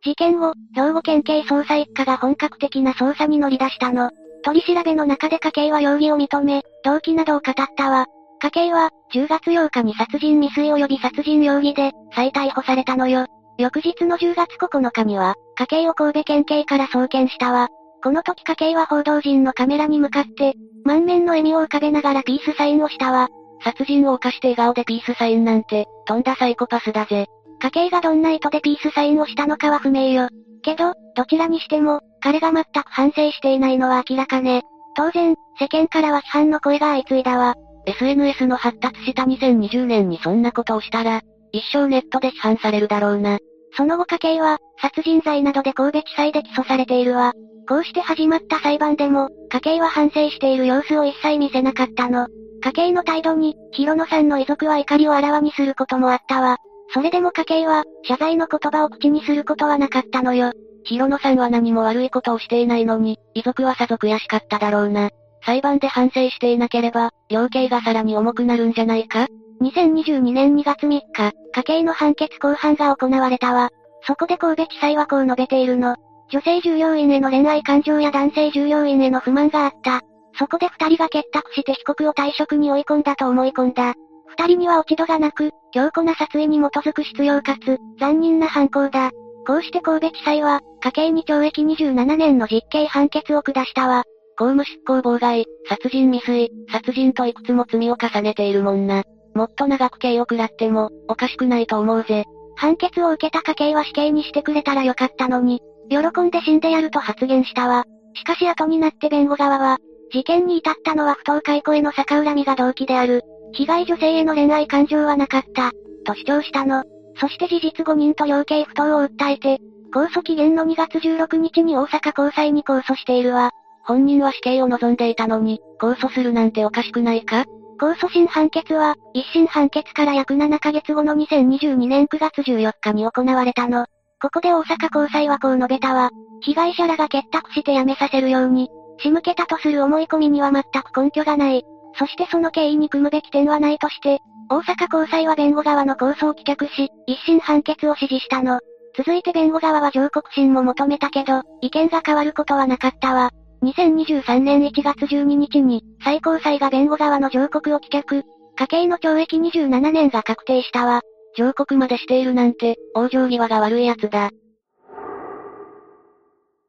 [0.04, 4.10] 事件後、兵庫県警捜査一課が本格的な捜査に乗り出したの。
[4.44, 8.04] 取り調べの中で家計は容疑を認め、動機などを語ったわ。
[8.42, 13.26] 家計は、10月8日に殺人未遂及び殺人容疑で、再逮捕されたのよ。
[13.60, 17.68] 翌日の10月9日には、家計を神戸県警から送検したわ。
[18.02, 23.28] この時家計は報道陣のカメラに向かって、満面の笑みを浮かべながらピースサインをしたわ。
[23.62, 27.26] 殺人を犯して笑顔でピースサインなんて、とんだサイコパスだぜ。
[27.62, 30.28] 家計がどんな意図でピースサインをしたのかは不明よ。
[30.62, 34.62] けど、どちらにしても、彼が全く反省していないのは明らかね。
[34.96, 37.54] 当然、世間からは批判の声が相次いだわ。
[37.84, 41.20] SNS の発達した2020年にそんなことをしたら、
[41.52, 43.38] 一生ネットで批判されるだろうな。
[43.76, 47.32] その後家計は、殺人罪などで神戸地裁で起訴されているわ。
[47.68, 52.26] こうして始まった裁判でも、家計は反省している様子を一切見せなかったの。
[52.62, 56.58] 家計の態度に、ヒロノさんの遺族は怒りをあらわにすることもあったわ。
[56.92, 60.52] それでも家計は、謝罪の言葉を口にすることはなかったのよ。
[60.84, 65.10] ヒロノさんは何も悪いことをしていないのに、遺族はさぞ悔しかっただろうな。
[65.44, 69.28] 裁判で反省していなければ、量刑がさらに重くなるんじゃないか？
[69.62, 73.68] 2022年2月3日、家計の判決公判が行われたわ。
[74.06, 75.96] そこで神戸地裁はこう述べているの。
[76.30, 80.00] 女性従業員への恋愛感情や男性従業員への不満があった。
[80.38, 83.94] そこで二人が結託して被告を退職に追い込んだと思い込んだ。
[84.28, 89.10] 二人には落ち度がなく、強固な殺意に基づく必要かつ、残忍な犯行だ。
[89.46, 94.04] こうして神戸地裁は、家計に懲役27年の実刑判決を下したわ。
[94.38, 99.02] 公務執行妨害、殺人未遂、殺人といくつも罪を重ねているもんな。
[99.34, 102.24] もっと長く刑を食らっても、おかしくないと思うぜ。
[102.56, 107.84] 判決を受けた家計は死刑にしてくれたらよかったのに、喜んで死んでやると発言したわ。
[108.14, 109.78] しかし後になって弁護側は、
[110.12, 113.22] 事件に至ったのは不当解雇への逆恨みが動機である。
[113.52, 115.70] 被害女性への恋愛感情はなかった、
[116.04, 116.84] と主張したの。
[117.16, 119.58] そして事実誤認と量刑不当を訴えて、
[119.92, 123.50] 控訴期限の2月16日に大阪高裁に控訴しているわ。
[123.82, 127.44] 本人は死刑を望んでいたのに、控訴するなんておかしくないか？
[127.80, 133.86] 控訴審判決は、一審判決から約7ヶ月後の2022年9月14日に行われたの。
[134.20, 136.10] ここで大阪高裁はこう述べたわ。
[136.42, 141.64] 被害者らが結託して辞めさせるように、仕向けたとする思い込みには全く根拠がない。
[141.94, 144.18] そしてその経緯に組むべき点はないとして、
[144.50, 148.60] 大阪高裁は弁護側の控訴を棄却し、一審判決を支持したの。
[148.94, 153.30] 続いて弁護側は上告審も求めたけど、意見が変わることはなかったわ。
[153.62, 158.22] 2023年1月12日に、最高裁が弁護側の上告を棄却、
[158.56, 161.02] 家計の懲役27年が確定したわ。
[161.36, 164.30] 上告までしているなんて、往生際が悪いやつだ。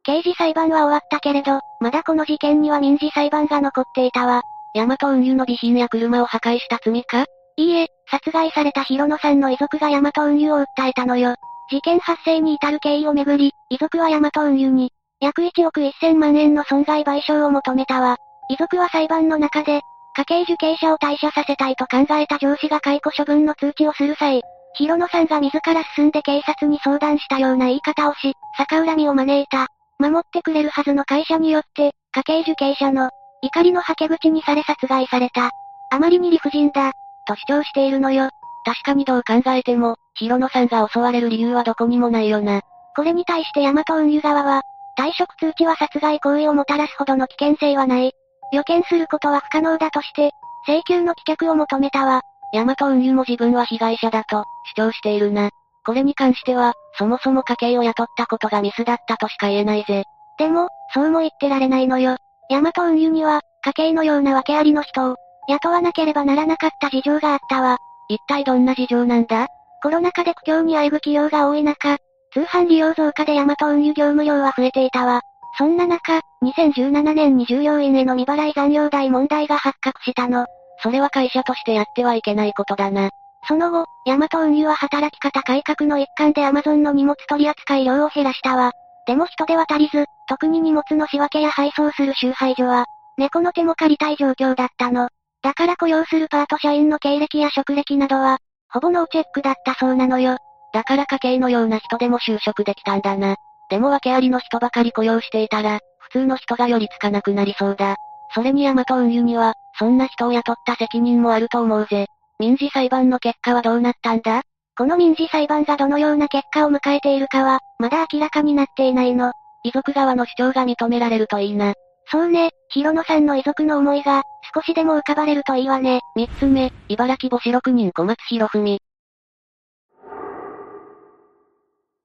[0.04, 4.41] 刑事裁判は終わったけれど、まだこの事件には民事裁判が残っていたわ。
[4.73, 7.25] ヤマト運輸の備品や車を破壊した罪か？
[7.58, 11.36] いいえ、殺害された広野さんの遺族がヤマト運輸を訴えたのよ。
[11.69, 18.17] 事件発生に至る経緯をめぐり、遺族はヤマト運輸に、約1億1000万円の損害賠償を求めたわ。
[18.49, 19.81] 遺族は裁判の中で、
[20.17, 24.41] 家計受刑者を退社させたいと考えた上司が解雇処分の通知をする際、
[24.73, 29.67] 広野さんが自ら進んで警察に相談したような言い方をし、逆恨みを招いた。
[29.99, 33.12] 守ってくれるはずの会社によって、家計受刑者の、
[33.43, 35.51] 怒りのはけ口にされ殺害された。
[35.91, 36.93] あまりに理不尽だ、
[37.27, 38.29] と主張しているのよ。
[38.65, 42.62] 確かにどう考えても、広野さんが襲われる理由はどこにもないよな。
[42.95, 44.63] これに対してヤマト運輸側は、
[45.01, 48.11] 退職通知は殺害行為をもたらすほどの危険性はない。
[48.53, 50.29] 予見することは不可能だとして、
[50.67, 52.21] 請求の棄却を求めたわ。
[52.53, 54.43] ヤマト運輸も自分は被害者だと、
[54.75, 55.49] 主張しているな。
[55.83, 60.03] これに関しては、そもそも家計を雇ったことがミスだったとしか言えないぜ。
[60.37, 62.17] でも、そうも言ってられないのよ。
[62.51, 65.15] ヤマト運輸には、家計のような訳ありの人を、
[65.47, 67.77] 雇わなければならなかった事情があったわ。
[68.07, 69.47] 一体どんな事情なんだ？
[69.81, 71.97] コロナ禍で苦境にあえぐ企業が多い中、
[72.34, 75.22] 通販利用増加でヤマト運輸業務量は増えていたわ。
[75.58, 80.46] そんな中、2017年に従業員への未払い残業代問題が発覚したの。
[80.82, 83.10] それは会社としてやってはいけないことだな。
[83.48, 88.72] その後、ヤマト運輸は働き方改革の一環でアマゾンの荷物取扱量を減らしたわ。
[89.08, 92.86] でも人手は足りず、特に荷物の仕分けや配送する集配所は、
[93.17, 95.10] 猫の手も借りたい状況だったの。
[95.44, 98.38] だから雇用するパート社員の経歴や職歴などは、
[98.70, 100.38] ほぼノーチェックだったそうなのよ。
[100.73, 103.36] だから家計のような人でも就職できたんだな。
[103.69, 107.95] でも訳ありの人ばかり雇用していたら、普通の人が寄りつかなくなりそうだ。
[108.34, 112.07] それにヤマト運輸には、そんな人を雇った責任もあると思うぜ。
[112.39, 114.41] 民事裁判の結果はどうなったんだ？
[114.77, 119.34] この民事裁判がどのような結果を迎えているかは、まだ明らかになっていないの。
[119.63, 121.73] 遺族側の主張が認められるといいな。
[122.07, 125.99] そうね、広野さんの遺族の思いが、少しでも浮かばれるといいわね。
[126.15, 128.79] 三つ目、茨城母子6人小松博文。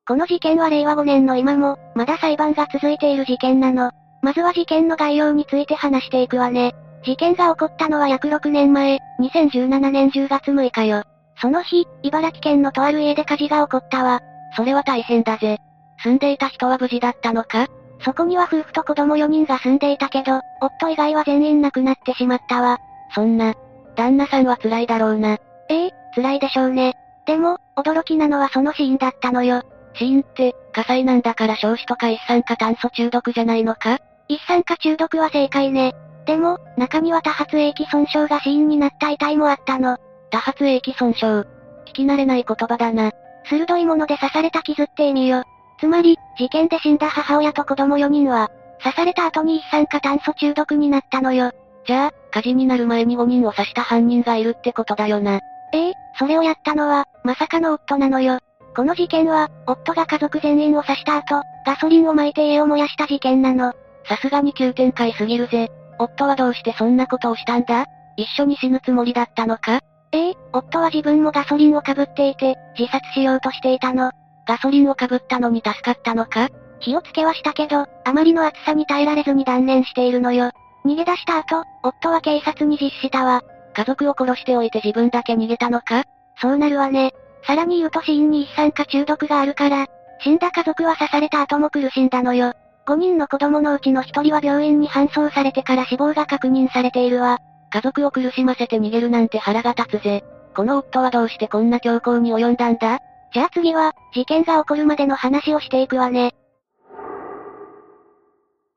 [0.09, 3.91] この事件は令和5年の今も、まだ裁判が続いている事件なの。
[4.23, 6.75] まずは事件の概要について話していくわね。
[7.05, 11.03] 事件が起こったのは約6年前、2017年10月6日よ。
[11.41, 14.21] その日、茨城県のとある家で火事が起こったわ。
[14.57, 15.59] それは大変だぜ。
[16.05, 17.67] 住んでいた人は無事だったのか？
[18.01, 22.79] そこには夫婦と子供4人が住んでいたけど、夫以外は全員亡くなってしまったわ。
[23.13, 23.55] そんな、
[23.97, 25.39] 旦那さんは辛いだろうな。
[25.69, 26.95] ええ、辛いでしょうね。
[27.27, 29.63] でも、驚きなのはその死因だったのよ。
[29.99, 33.99] 死因って、火災なんだから焼死とか一酸化炭素中毒じゃないのか？
[34.29, 35.95] 一酸化中毒は正解ね。
[36.27, 39.97] でも、中には多発液損傷が死因になった遺体もあったの。
[40.31, 41.47] 多発液損傷。
[41.87, 43.13] 聞き慣れない言葉だな。
[43.49, 45.45] 鋭いもので刺された傷って意味よ。
[45.79, 48.51] つまり、事件で死んだ母親と子供4人は、
[48.83, 51.53] 刺された後に一酸化炭素中毒になったのよ。
[51.87, 55.41] じゃあ、火事になる前に5人を刺した犯人がいるってことだよな。
[55.73, 58.39] ええそれをやったのは、まさかの夫なのよ。
[58.77, 63.73] この事件は、夫が家族全員を刺した後、ガソリンを撒いて家を燃やした事件なの。
[64.07, 65.71] さすがに急展開すぎるぜ。
[65.99, 67.87] 夫はどうしてそんなことをしたんだ？
[68.19, 69.81] 一緒に死ぬつもりだったのか？
[70.13, 74.13] ええ夫は自分もガソリンをかぶっていて、自殺しようとしていたの。
[74.47, 76.51] ガソリンをかぶったのに助かったのか？
[76.81, 80.51] 火をつけはしたけど、あまりの暑さに耐えられずに断念しているのよ。
[80.85, 83.43] 逃げ出した後、夫は警察に実施したわ。
[83.73, 86.05] 家族を殺しておいて自分だけ逃げたのか？
[86.43, 87.15] そうなるわね。
[87.45, 89.87] さらに言うと死因に一酸化中毒があるから、
[90.21, 92.53] 死んだ家族は刺された後も苦しんだのよ。
[92.87, 97.39] 5人の子供のうちの1人は病院に搬送されてから死亡が確認されているわ。
[97.73, 100.25] 家族を苦しませて逃げるなんて腹が立つぜ。
[100.55, 102.99] この夫はどうしてこんな強行に及んだんだ？
[103.35, 106.35] じゃあ次は、事件が起こるまでの話をしていくわね。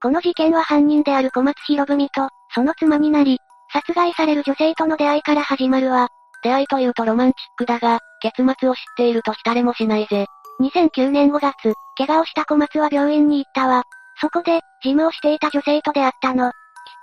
[0.02, 3.40] この事件は犯人である小松博文と、その妻になり、
[3.72, 6.10] 殺害される女性との出会いから始まるわ。
[6.44, 10.26] 出会いというとロマンチックだが、結末を知っていると浸れもしないぜ。
[10.62, 13.84] 2009年5月、怪我をした小松は病院に行ったわ。
[14.22, 16.52] そこで、事務をしていた女性と出会ったの。
[16.52, 16.54] きっ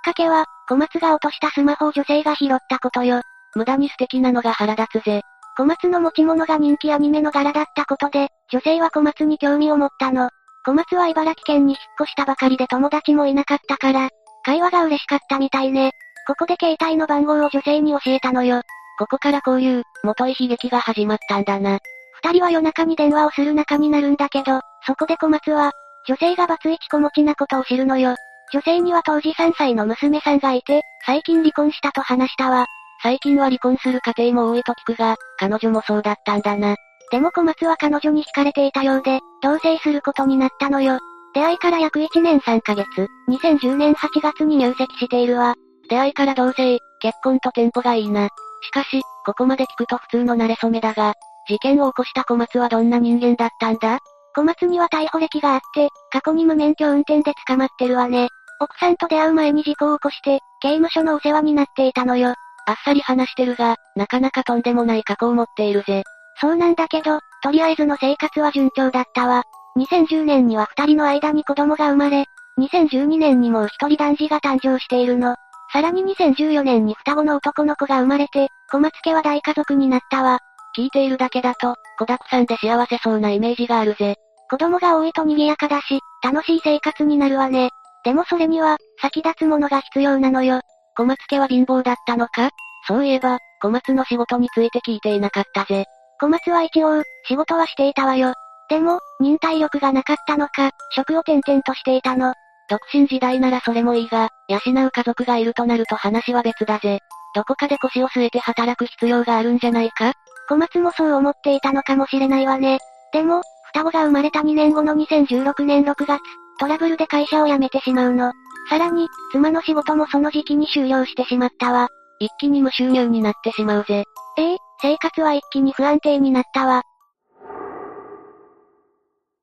[0.03, 3.21] かけは、小松が落としたスマホを女性が拾ったことよ。
[3.55, 5.21] 無駄に素敵なのが腹立つぜ。
[5.57, 10.29] 小松の持ち物が人気アニメの柄だったことで、女性は小松に興味を持ったの。
[10.63, 14.09] 小松は茨城県に引っ越したばかりで友達もいなかったから、
[14.43, 15.93] 会話が嬉しかったみたいね。
[16.27, 18.61] ここで携帯の番号を女性に教えたのよ。
[18.97, 21.79] ここからこういう、元い悲劇が始まったんだな。
[22.23, 25.71] 二人は夜中に電話をする仲になるんだけど、そこで小松は、
[26.07, 28.15] 女性がバツイチ子持ちなことを知るのよ。
[28.53, 32.65] 女性には当時3歳の娘さんがいて、最近離婚したと話したわ。
[33.03, 36.75] 最近は離婚する家庭も多いと聞くが、彼女もそうだったんだな。
[37.11, 40.99] でも小松は彼女に惹かれていたようで、同棲することになったのよ。
[41.33, 42.85] 出会いから約1年3ヶ月、
[43.29, 45.55] 2010年8月に入籍しているわ。
[45.89, 48.29] 出会いから同棲、結婚とテンポがいいな。
[48.61, 51.13] しかし、ここまで聞くと普通の慣れ初めだが、
[51.47, 53.99] 事件を起こした小松はどんな人間だったんだ？
[54.35, 58.29] 小松には逮捕歴があって、過去に無免許運転で捕まってるわね。
[58.59, 62.33] 奥さんと出会う前に事故を起こして、刑務所のお世話になっていたのよ。
[62.65, 66.03] あっさり話してるが、なかなかとんでもない過去を持っているぜ。
[66.41, 69.43] そうなんだけど、とりあえずの生活は順調だったわ。
[69.77, 72.25] 2010年には二人の間に子供が生まれ、
[72.59, 75.35] 2012年にもう一人男児が誕生しているの。
[75.71, 80.39] さらに2014年に双子の男の子が生まれて、小松家は大家族になったわ。
[80.77, 84.15] 聞いているだけだと、子沢山で幸せそうなイメージがあるぜ。
[84.49, 87.71] 子供が多いと賑やかだし、楽しい生活になるわね。
[88.03, 90.61] でもそれには、先立つものが必要なのよ。
[90.95, 92.49] 小松家は貧乏だったのか？
[92.87, 95.85] そういえば、小松の仕事について聞いていなかったぜ。
[96.19, 98.33] 小松は一応、仕事はしていたわよ。
[98.69, 102.33] でも、忍耐力がなかったのか、職を転々としていたの。
[102.69, 106.99] 独身時代ならそれもいいが、養う家族がいるとなると話は別だぜ。
[107.35, 110.13] どこかで腰を据えて働く必要があるんじゃないか？
[110.49, 112.79] 小松もそう思っていたのかもしれないわね。
[113.11, 113.41] でも、
[113.73, 116.19] 双子が生まれた2年後の2016年6月、
[116.59, 118.31] トラブルで会社を辞めてしまうの。
[118.69, 121.87] さらに、妻の仕事もその時期に終了してしまったわ。
[122.19, 124.03] 一気に無収入になってしまうぜ。
[124.37, 126.83] ええ生活は一気に不安定になったわ。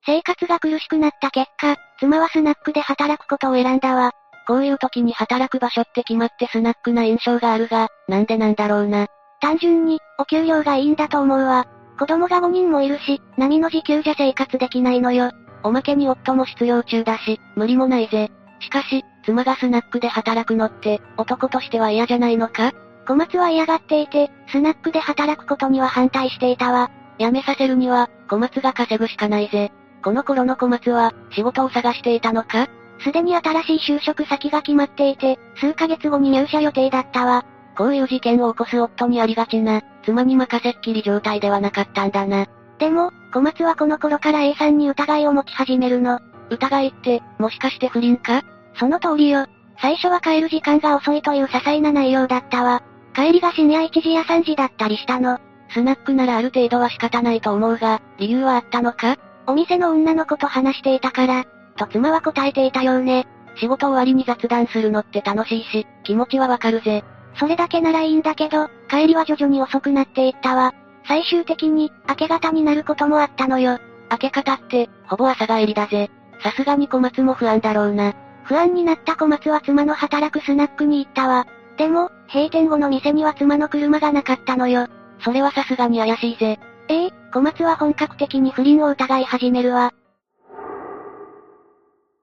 [0.07, 4.13] 生活が苦しくなった結果、妻はスナックで働くことを選んだわ。
[4.47, 9.07] こういう時に働く場所って決まってスナックな印象があるが、なんでなんだろうな。
[9.41, 11.67] 単純に、お給料がいいんだと思うわ。
[11.99, 15.31] 子供が5人もいるし、波の時給じゃ生活できないのよ。
[15.63, 18.31] おまけに夫も失業中だし、無理もないぜ。
[18.61, 22.73] しかし、妻がスナックで働くのって、男としては嫌じゃないのか？
[23.09, 26.91] 小松は嫌がっていて、スナックで働くことには反対していたわ。
[27.19, 29.73] 辞めさせるには、小松が稼ぐしかないぜ。
[30.05, 32.69] この頃の小松は、仕事を探していたのか？
[33.03, 37.47] すでに新しい就職先が決まっていて、数ヶ月後に入社予定だったわ。
[37.77, 42.47] こういう事件を起こす夫にありがちな、妻に任せっきり状態ではなかったんだな。
[42.79, 46.21] でも、小松はこの頃から A さんに疑いを持ち始めるの。
[46.51, 48.43] 疑いって、もしかして不倫か？
[48.79, 49.47] その通りよ。
[49.81, 52.83] 最初は帰る時間が遅いという些細な内容だったわ。
[53.15, 55.39] 帰りが深夜1時や3時だったりしたの。
[55.71, 59.17] スナックならある程度は仕方ないと思うが、理由はあったのか？
[59.47, 61.45] お店の女の子と話していたから、
[61.77, 63.27] と妻は答えていたようね。
[63.57, 67.05] 仕事終わりに雑談するのって楽しいし、気持ちはわかるぜ。
[67.39, 70.73] それだけならいいんだけど、帰りは徐々に遅くなっていったわ。
[71.07, 73.79] 最終的に、明け方になることもあったのよ。
[74.11, 76.11] 明け方って、ほぼ朝帰りだぜ。
[76.43, 78.15] さすがに小松も不安だろうな。
[78.45, 81.47] 不安になった小松は妻の働くスナックに行ったわ。
[81.77, 84.87] でも、閉店後の店には妻の車がなかったのよ。
[85.21, 86.59] それはさすがに怪しいぜ。
[86.89, 89.93] ええ小松は本格的に不倫を疑い始めるわ。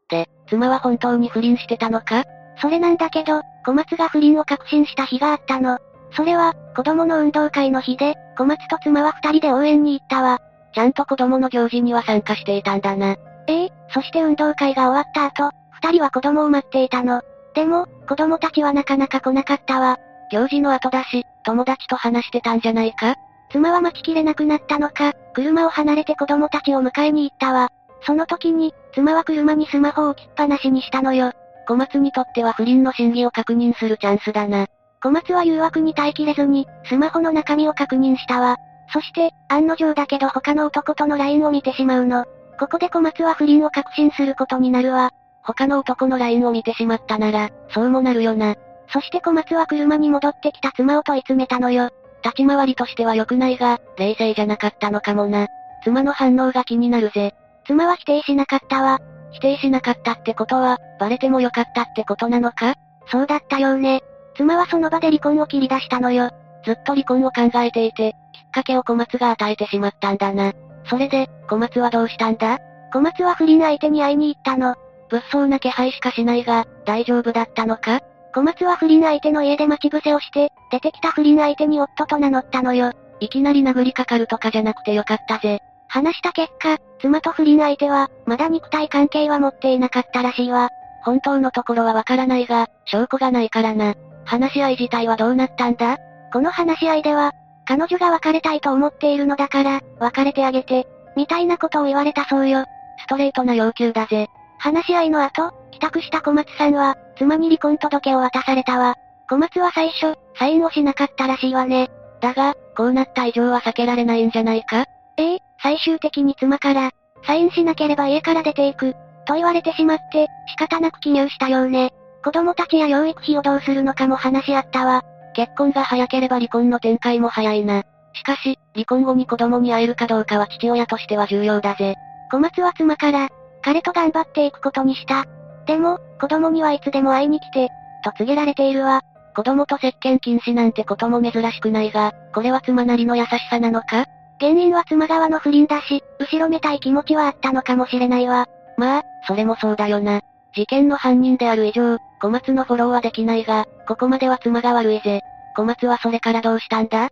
[0.10, 2.24] で、妻は本当に不倫してたのか？
[2.62, 5.80] それなんだけど、小松が不倫を確信した日があったの。
[6.14, 10.40] それは、子供の運動会の日で、小松と妻は二人で応援に行ったわ。
[10.74, 13.16] ちゃんと子供の行事には参加していたんだな。
[13.48, 17.22] ええそして運動会が終わった後、二人は子供を待っていたの。
[17.54, 19.98] でも、子供たちはなかなか来なかったわ。
[20.32, 23.16] 行事の後だし、友達と話してたんじゃないか？
[23.52, 27.70] 妻は待ちきれなくなったのか、車を離れて子供たちを迎えに行ったわ。
[28.06, 31.32] その時に、妻は車にスマホを置きっぱなしにしたのよ。
[31.68, 34.68] 小松にとっては不倫の真偽を確認するチャンスだな。
[35.02, 38.58] 小松は誘惑に耐えきれずに、スマホの中身を確認したわ。
[38.93, 42.26] そして、案の定だけど他の男との LINE を見てしまうの。
[42.60, 45.12] ここで小松は不倫を確信することになるわ。
[45.43, 48.56] 他の男の LINE を見てしまったなら、そうもなるよな。
[48.89, 51.89] そして小松は車に戻ってきた妻を問い詰めたのよ。
[52.24, 55.48] 立ち回りとしては良くないが、冷静じゃなかったのかもな。
[55.84, 57.34] 妻の反応が気になるぜ。
[57.66, 59.00] 妻は否定しなかったわ。
[59.32, 62.76] 否定しなかったってことは、バレてもよかったってことなのか？
[63.08, 64.02] そうだったようね。
[64.36, 66.30] 妻はその場で離婚を切り出したのよ。
[66.66, 70.54] ずっと離婚を考えていて、きっかけを小松が与えてしまったんだな。
[70.86, 72.60] それで、小松はどうしたんだ？
[72.94, 74.76] 小松は不倫相手に会いに行ったの。
[75.10, 78.02] 物騒な気配しかしないが、大丈夫だったのか？
[78.34, 82.92] 小松は不倫相手の家で待ち伏せをして、出てきた不倫相手に夫と名乗ったのよ。
[83.20, 85.60] いきなり殴りかかるとかじゃなくてよかったぜ。
[85.88, 90.70] 話した結果、妻と不倫相手は、まだ肉体関係は持っていなかったらしいわ。
[91.04, 93.96] 本当のところはわからないが、証拠がないからな。
[94.24, 95.98] 話し合い自体はどうなったんだ？
[96.32, 97.34] この話し合いでは、
[97.66, 102.64] 彼女が別れたいと思っているのだから、別れてあげて、みたいなことを言われたそうよ。
[103.00, 104.28] ストレートな要求だぜ。
[104.58, 108.96] 話し合いの後、帰宅した小松さんは、妻に離婚届を渡されたわ。
[109.30, 111.90] 小松は最初、サインをしなかったらしいわね。
[112.22, 114.86] だが、こうなった以上は避けられないんじゃないか？
[115.18, 116.92] ええ、最終的に妻から、
[117.26, 118.94] サインしなければ家から出ていく、
[119.26, 121.92] と言われてしまって、仕方なく記入したようね。
[122.24, 125.02] 子供たちや養育費をどうするのかも話し合ったわ。
[125.34, 127.84] 結婚が早ければ離婚の展開も早いな。
[128.14, 131.96] しかし、離婚後に子供に会えるかどうかは父親としては重要だぜ。
[132.32, 133.30] 小松は妻から、
[133.64, 135.26] 彼と頑張っていくことにした。
[135.66, 137.70] でも、子供にはいつでも会いに来て、
[138.03, 139.01] と告げられているわ。
[139.36, 144.05] 子供と接見禁止なんてことも珍しくないが、これは妻なりの優しさなのか？
[144.39, 148.47] 原因は妻側の不倫だし、後ろめたい気持ちはあったのかもしれないわ。
[148.78, 150.22] まあ、それもそうだよな。
[150.55, 155.22] 事件の犯人である以上、小松のフォローはできないが、ここまでは妻が悪いぜ。
[155.55, 157.09] 小松はそれからどうしたんだ？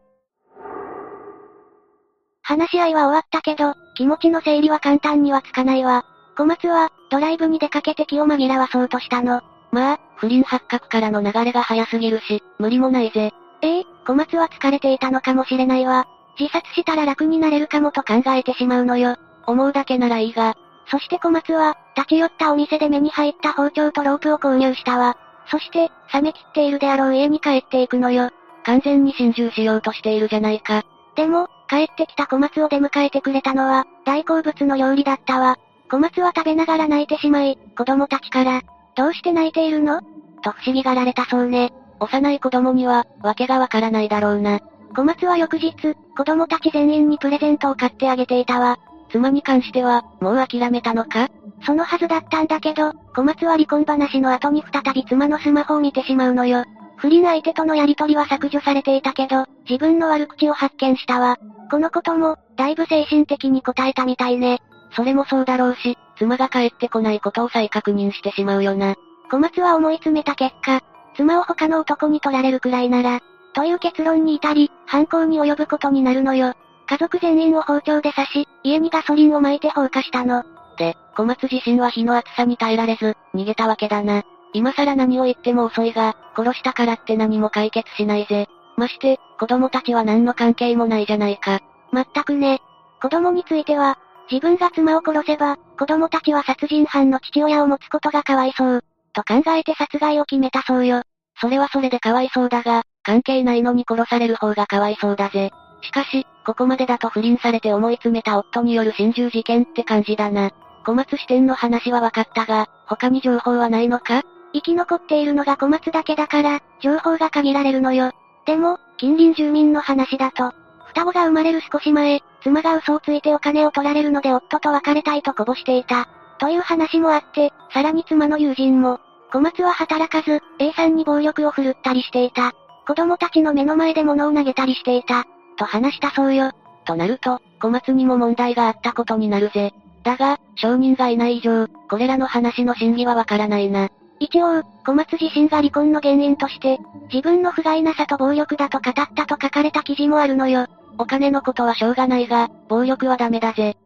[2.41, 6.03] 話し合いは終わったけど、気持ちの整理は簡単にはつかないわ。
[6.39, 9.41] 小松は、ドライブに出かけて気を紛らわそうとしたの。
[9.73, 13.33] まあ、不倫発覚からの流れが早すぎるし、無理もないぜ。
[13.61, 16.07] ええ小松は疲れていたのかもしれないわ。
[16.39, 19.17] 自殺したら楽になれるかもと考えてしまうのよ。
[19.47, 20.55] 思うだけならいいが。
[20.89, 25.17] そして小松は、立ち寄ったお店で目に入った包丁とロープを購入したわ。
[25.51, 28.29] そして、冷め切っているであろう家に帰っていくのよ。
[28.63, 30.83] 完全に心中しようとしているじゃないか。
[31.17, 35.57] でも、帰ってきた小松を出迎えてくれたのは、大好物の料理だったわ。
[35.91, 38.61] 小松は食べながら泣いてしまい、子供たちから、
[38.95, 40.01] どうして泣いているの？
[40.41, 41.73] と不思議がられたそうね。
[41.99, 44.59] 幼い子供には、わけがわからないだろうな。
[44.95, 45.73] 小松は翌日、
[46.15, 48.77] 子供たち全員にプレゼントを買ってあげていたわ。
[49.11, 51.29] 妻に関しては、もう諦めたのか？
[51.65, 56.65] そのはずだったんだけど、小松は離婚話の後に再び妻のスマホを見てしまうのよ。
[56.97, 61.37] 不倫相手とのやりとりは削除されていたけど、自分の悪口を発見したわ。
[61.71, 64.61] このことも、だいぶ精神的に答えたみたいね。
[64.91, 68.95] それもそうだろうし、妻が帰ってこないことを再確認してしまうよな。
[69.31, 70.81] 小松は思い詰めた結果、
[71.15, 73.19] 妻を他の男に取られるくらいなら、
[73.53, 76.53] という結論に至り、犯行に及ぶことになるのよ。
[76.87, 80.43] 家族全員を包丁で刺し、家にガソリンを撒いて放火したの。
[80.77, 84.23] で、小松自身は火の熱さに耐えられず、逃げたわけだな。
[84.53, 88.47] 今更何を言っても遅いが、殺したからって何も解決しないぜ。
[88.77, 91.59] まして、子供たちは何の関係もないじゃないか。
[91.91, 92.61] まったくね。
[93.01, 93.99] 子供については、
[94.32, 98.84] 自分が妻を殺せば、子供たちは殺人犯の父親を持つことがかわいそう。
[99.13, 101.01] と考えて殺害を決めたそうよ。
[101.41, 105.51] それはそれでかわいそうだが、関係ないのに殺される方がかわいそうだぜ。
[105.82, 110.51] しかし、ここまでだと不倫されて思い詰めた夫による心中事件って感じだな。
[110.86, 114.23] 小松支店の話は分かったが、他に情報はないのか？
[114.53, 118.11] 生き残っているのが小松だけだから、情報が限られるのよ。
[118.45, 120.53] でも、近隣住民の話だと、
[120.88, 126.07] 双子が生まれる少し前、妻が嘘をついてお金を取られるので夫と別れたいとこぼしていた。
[126.39, 128.99] という話もあって、さらに妻の友人も、
[129.31, 132.53] 小松は働かず、A さんに暴力を振るったりしていた。
[132.87, 135.25] 子供たちの目の前で物を投げたりしていた。
[135.57, 136.51] と話したそうよ。
[136.85, 139.73] となると、小松にも問題があったことになるぜ。
[140.03, 143.89] だが、証人がいない以上、これらの話の真偽はわからないな。
[144.19, 146.79] 一応、小松自身が離婚の原因として、
[147.11, 150.67] 自分の不甲斐なさと暴力だと語ったと書かれた記事もあるのよ。
[150.99, 153.77] お金のことはしょうがないが、暴力はダメだぜ。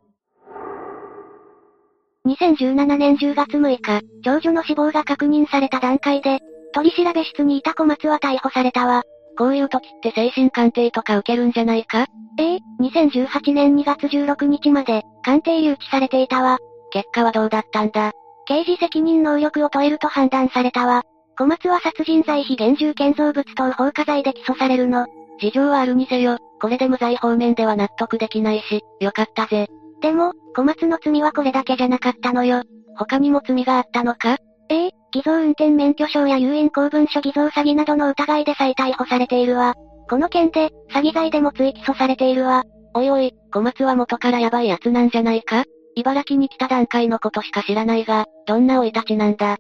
[2.26, 6.40] 2017年10月6日、長女の死亡が確認された段階で、
[6.74, 9.04] 取り調べ室にいた小松は逮捕されたわ。
[9.38, 12.08] こういう時って精神鑑定とか受けるんじゃないか？
[12.40, 16.58] ええ2018年2月16日まで、鑑定留置されていたわ。
[16.92, 18.12] 結果はどうだったんだ？
[18.46, 21.04] 刑事責任能力を問えると判断されたわ。
[21.38, 25.06] 小松は殺人罪非現住建造物等放火罪で起訴されるの。
[25.40, 29.68] 事情はあるにせよ、これで無罪方面では納得できないし、よかったぜ。
[30.02, 32.64] でも、小松の罪はこれだけじゃなかったのよ。
[32.96, 34.38] 他にも罪があったのか？
[34.70, 39.76] ええ偽造運転免許証や有印公文書偽造詐欺などの疑いで再逮捕されているわ。
[40.10, 42.64] この件で、詐欺罪でも追起訴されているわ。
[42.94, 45.64] おいおい、小松は元からヤバい奴なんじゃないか？
[45.96, 49.58] 茨城に来た段階のことしか知らないが、どんな生い立ちなんだ？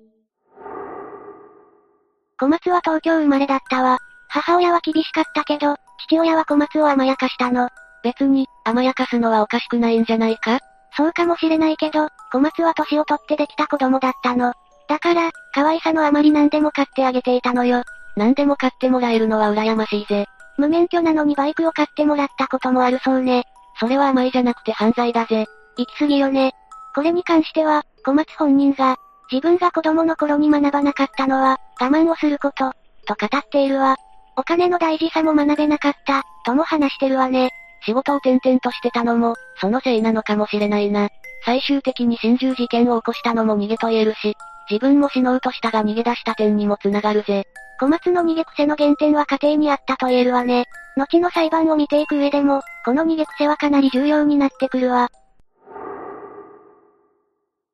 [2.40, 4.00] 小松は東京生まれだったわ。
[4.34, 5.76] 母親は厳しかったけど、
[6.08, 7.70] 父親は小松を甘やかしたの。
[8.04, 10.58] 別に、甘やかすのはおかしくないんじゃないか？
[10.98, 14.54] そうかもしれないけど、小松は年を取ってできた子供だったの。
[14.90, 17.84] だから、可愛さのあまり何でも買ってあげていたのよ。
[18.18, 20.26] 何でも買ってもらえるのは羨ましいぜ。
[20.58, 23.44] 無免許なのにバイクを買ってもらったこともあるそうね。
[23.80, 25.46] それは甘いじゃなくて犯罪だぜ。
[25.78, 26.54] 行き過ぎよね。
[26.96, 28.98] これに関しては、小松本人が、
[29.32, 32.72] 自分が子供の頃に学ばなかったのは、我慢をすること、
[33.06, 33.96] と語っているわ。
[34.36, 37.52] お金の大事さも学べなかった、とも話してるわね。
[37.86, 41.10] 仕事を転々としてたのも、そのせいなのかもしれないな。
[41.46, 44.36] 最終的に心中事件を起こしたのも逃げと言えるし、
[44.70, 47.44] 自分も死のうとしたが逃げ出した点にも繋がるぜ。
[47.80, 50.66] 小松の逃げ癖の原点は家庭にあったと言えるわね。
[50.96, 55.10] 後の裁判を見ていく上でも、この逃げ癖はかなり重要になってくるわ。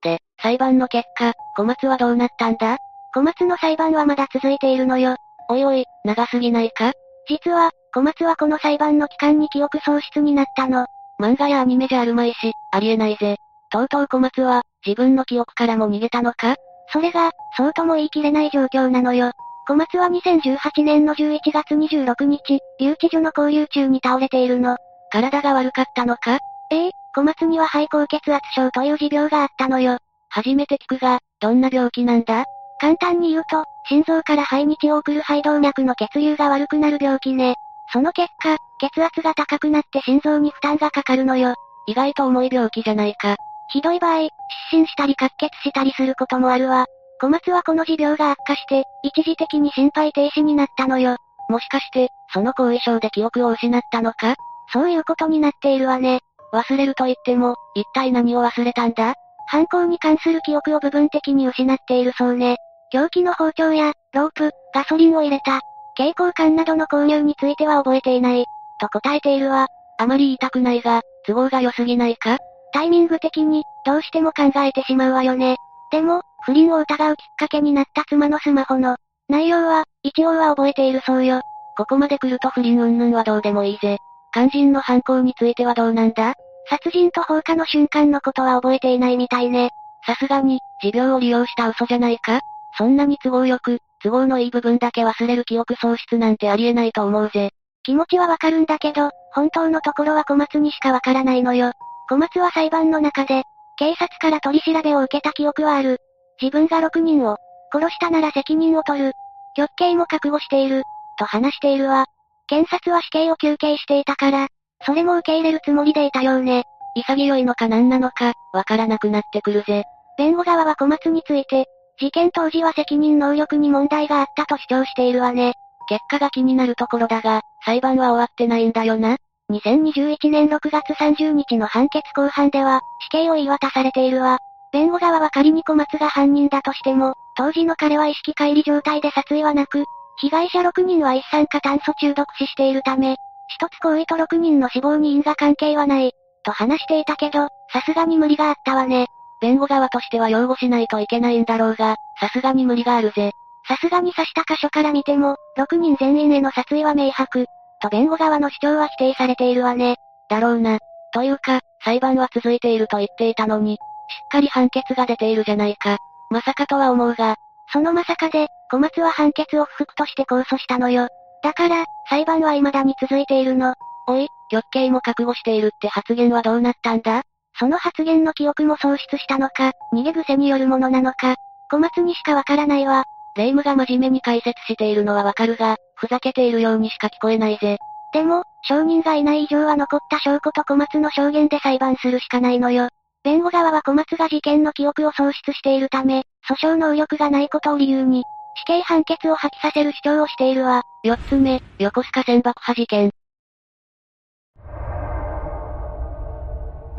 [0.02, 2.78] で、裁判の結果、小松はどうなったんだ？
[3.14, 5.16] 小松の裁判はまだ続いているのよ。
[5.52, 6.94] おいおい、長すぎないか？
[7.28, 10.86] 実は、小松はこの裁判の期間に記憶喪失になったの。
[11.20, 13.38] 漫画やアニメじゃあるまいし、ありえないぜ。
[13.72, 16.56] とうとう小松は、自分の記憶からも逃げたのか？
[16.94, 19.32] それが、そうとも言い切れない状況なのよ。
[19.68, 24.78] 小松は2018年の11月26日、留置所の交流中に倒れているの。
[25.12, 26.38] 体が悪かったのか？
[26.72, 29.98] ええ、小松には肺高血圧症という持病があったのよ。
[30.30, 32.46] 初めて聞くが、どんな病気なんだ？
[32.80, 37.56] 簡単に言うと、心臓から肺に血を送る肺動脈の血流が悪くなる病気ね。
[37.92, 41.56] その結果、血圧が高くなって心臓に負担がかかるのよ。
[41.88, 43.36] 意外と重い病気じゃないか。
[43.72, 44.30] ひどい場合、失
[44.72, 46.86] 神したり滑血したりすることもあるわ。
[47.22, 51.18] 小松はこの持病が悪化して、一時的に心肺停止になったのよ。
[51.50, 54.36] もしかして、その後遺症で記憶を失ったのか？
[54.72, 56.20] そういうことになっているわね。
[56.54, 59.16] 忘れると言っても、一体何を忘れたんだ？
[59.48, 62.58] 犯行に関する記憶を部分的に失っているそうね。
[62.92, 65.62] 凶器の包丁や、ロープ、ガソリンを入れた、
[65.96, 68.46] 蛍光管などの購入については覚えていない、
[68.82, 69.68] と答えているわ。
[70.00, 72.38] あまり言いたくないが、都合が良すぎないか？
[72.74, 75.58] タイミング的に、どうしても考えてしまうわよね。
[75.92, 78.96] でも、不倫を疑うきっかけになった妻のスマホの、
[79.28, 81.42] 内容は、一応は覚えているそうよ。
[81.78, 83.98] ここまで来ると不倫云々はどうでもいいぜ。
[84.34, 86.34] 肝心の犯行についてはどうなんだ？
[86.70, 89.70] 殺人と放火の瞬間のことは覚えていないみたいね。
[90.06, 92.40] さすがに、持病を利用した嘘じゃないか？
[92.78, 97.52] そんなに都合よく、都合のいい部分だけ忘れる記憶喪失なんてありえないと思うぜ。
[97.84, 101.72] 気持ちはわかるんだけど、本当のところは小松にしかわからないのよ。
[102.10, 103.44] 小松は裁判の中で、
[103.78, 106.00] 警察から取り調べを受けた記憶はある。
[106.42, 107.38] 自分が6人を、
[107.72, 109.14] 殺したなら責任を取る。
[109.56, 110.84] 極刑も覚悟している、
[111.18, 112.06] と話しているわ。
[112.48, 114.48] 検察は死刑を求刑していたから、
[114.86, 116.64] それも受け入れるつもりでいたようね。
[116.96, 119.84] 潔いのか何なのか、わからなくなってくるぜ。
[120.18, 121.68] 弁護側は小松について、
[122.00, 125.54] 事件当時は責任能力に問題があったと主張しているわね。
[125.90, 129.18] 結果が気になるところだが、裁判は終わってないんだよな。
[129.52, 134.38] 2021年6月30日の判決公判では、死刑を言い渡されているわ。
[134.72, 139.84] 弁護側は仮に小松が犯人だとしても、当時の彼は意識乖離状態で殺意はなく、
[140.20, 143.16] 被害者6人は一酸化炭素中毒死しているため、
[143.48, 146.12] 一つ行為と6人の死亡に因果関係はない、
[146.44, 149.08] と話していたけど、さすがに無理があったわね。
[149.42, 153.32] 弁護側としては擁護しないといけないんだろうが、さすがに無理があるぜ。
[153.68, 157.46] さすがに刺した箇所から見ても、6人全員への殺意は明白。
[157.82, 159.98] と弁護側の主張は否定されているわね。
[160.30, 160.80] だろうな。
[161.14, 165.98] というか、裁判は続いていると言っていたのに、しっかり判決が出ているじゃないか。
[166.30, 167.36] まさかとは思うが、
[167.72, 171.08] そのまさかで、小松は判決を不服として控訴したのよ。
[171.44, 173.76] だから、裁判は未だに続いているの。
[174.08, 177.22] おい、極刑も覚悟しているって発言はどうなったんだ？
[177.60, 181.36] その発言の記憶も喪失したのか、逃げ癖によるものなのか、
[181.70, 183.04] 小松にしかわからないわ。
[183.36, 187.78] 霊夢が真面目に解説しているのはわかるが、ふざけているようにしか聞こえないぜ。
[188.14, 192.88] でも、証人がいない以上は残った証拠と小松の証言で裁判するしかないのよ。
[193.24, 198.24] 弁護側は小松が事件の記憶を喪失しているため、訴訟能力がないことを理由に、
[198.56, 200.82] 死刑判決を破棄させる主張をしているわ。
[201.04, 203.12] 四つ目、横須賀船爆破事件。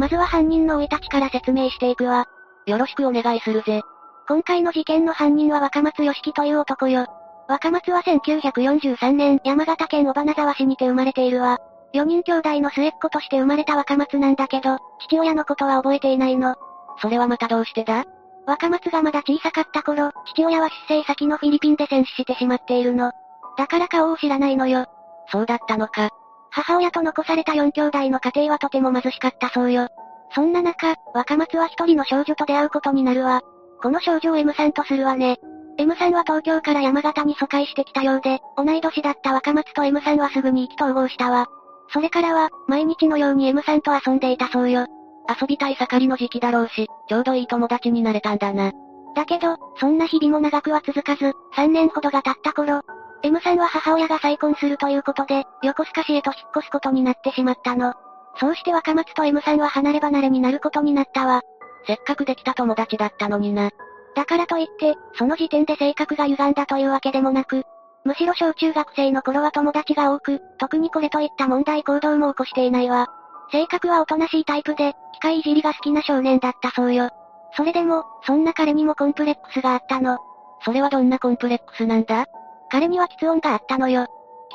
[0.00, 2.24] まずは犯人の生い立ちから説明していくわ。
[2.64, 3.82] よろしくお願いするぜ。
[4.26, 7.06] 今回の事件の犯人は若松良樹という男よ。
[7.48, 11.58] 若松は1943年、山形県小花沢市にて生まれているわ。
[11.92, 16.54] 4人兄弟の末っ子として生まれた若松なんだけど、父親のことは覚えていないの。
[17.02, 18.06] それはまたどうしてだ？
[18.46, 23.12] 若松がまだ小さかった頃、父親は出生先のフィリピンで戦死してしまっているの。
[23.58, 24.86] だから顔を知らないのよ。
[25.30, 26.08] そうだったのか。
[26.50, 29.88] 母親と残された4兄弟の家庭はとても貧しかったそうよ。
[30.34, 33.42] そんな中、若松は一人の少女と出会うことになるわ。
[33.82, 35.38] この少女を M さんとするわね。
[35.78, 41.46] M さんは東京から山形に疎開してきたようで、同い年だった若松と M さんはすぐに意気投合したわ。
[41.92, 44.86] それからは、毎日のように M さんと遊んでいたそうよ。
[45.28, 48.72] 遊びたい盛りの時期だろうし、ちょうどいい友達になれたんだな。
[49.14, 52.82] だけど、そんな日々も長くは続かず、3年ほどが経った頃、
[53.22, 57.94] M さんは母親が再婚するということで、横須賀市へと引っ越すことになってしまったの。
[58.38, 61.42] そうして若松と M さんは離れ離れになることになったわ。
[61.86, 63.70] せっかくできた友達だったのにな。
[64.14, 67.64] だからといって、その時点で性格が歪んだというわけでもなく、
[68.04, 73.08] むしろ小中学生の頃は友達が多く、特にこれといった問題行動も起こしていないわ。
[73.52, 77.10] 性格はおとなしいタイプで、機械いじりが好きな少年だったそうよ。
[77.56, 80.18] それでも、そんな彼にもコンプレックスがあったの。
[80.64, 82.26] それはどんなコンプレックスなんだ？
[82.70, 84.06] 彼には喫音があったのよ。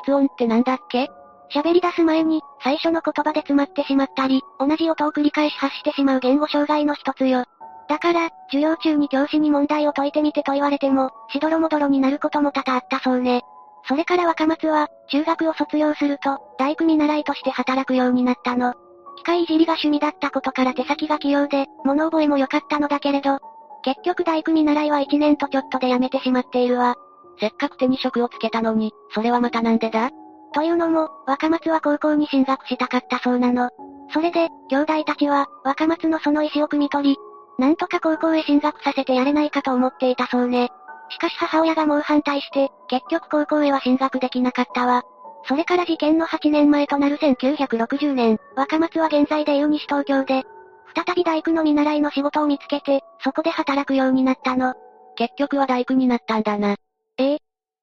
[0.06, 1.10] 喫音ってなんだっけ？
[1.54, 7.46] 喋り出す前に、最初の言葉で詰まってしまったり、同じ音を繰り返し発してしまう言語障害の一つよ。
[7.88, 13.41] だから、授業中に教師に問題を解いてみてと言われても、しどろもどろになることも多々あったそうね。
[13.88, 18.74] それから若松は、中学を卒業すると、大工見習いとして働くようになったの。
[19.18, 23.39] 機械いじりが趣味だったことから手先が器用で、物覚えも良かったのだけれど、
[23.84, 26.95] 結局大工見習いは1年とちょっとで辞めてしまっているわ。
[27.39, 30.09] せっかく手に職をつけたのに、それはまたなんでだ？
[30.53, 33.70] というのも、若松は高校に進学したかったそうなの。
[34.13, 37.18] それで、兄弟たちは、若松のその意思を汲み取り、
[37.57, 40.70] なんとか高校へ進学させてやれないかと思っていたそうね。
[41.09, 45.03] しかし母親が猛反対して、結局高校へは進学できなかったわ。
[45.48, 50.43] それから事件の8年前となる1960年、若松は現在でいう西東京で、
[50.96, 54.74] 再び大工の見習いの仕事を見つけて、そこで働くようになったの。
[55.16, 56.76] 結局は大工になったんだな。
[57.18, 57.34] え？
[57.36, 57.38] え。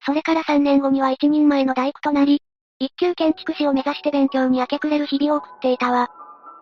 [0.04, 2.42] それから3年後には一人前の大工となり、
[2.78, 6.10] 一級建築士を目指して勉強に明け暮れる日々を送っていたわ。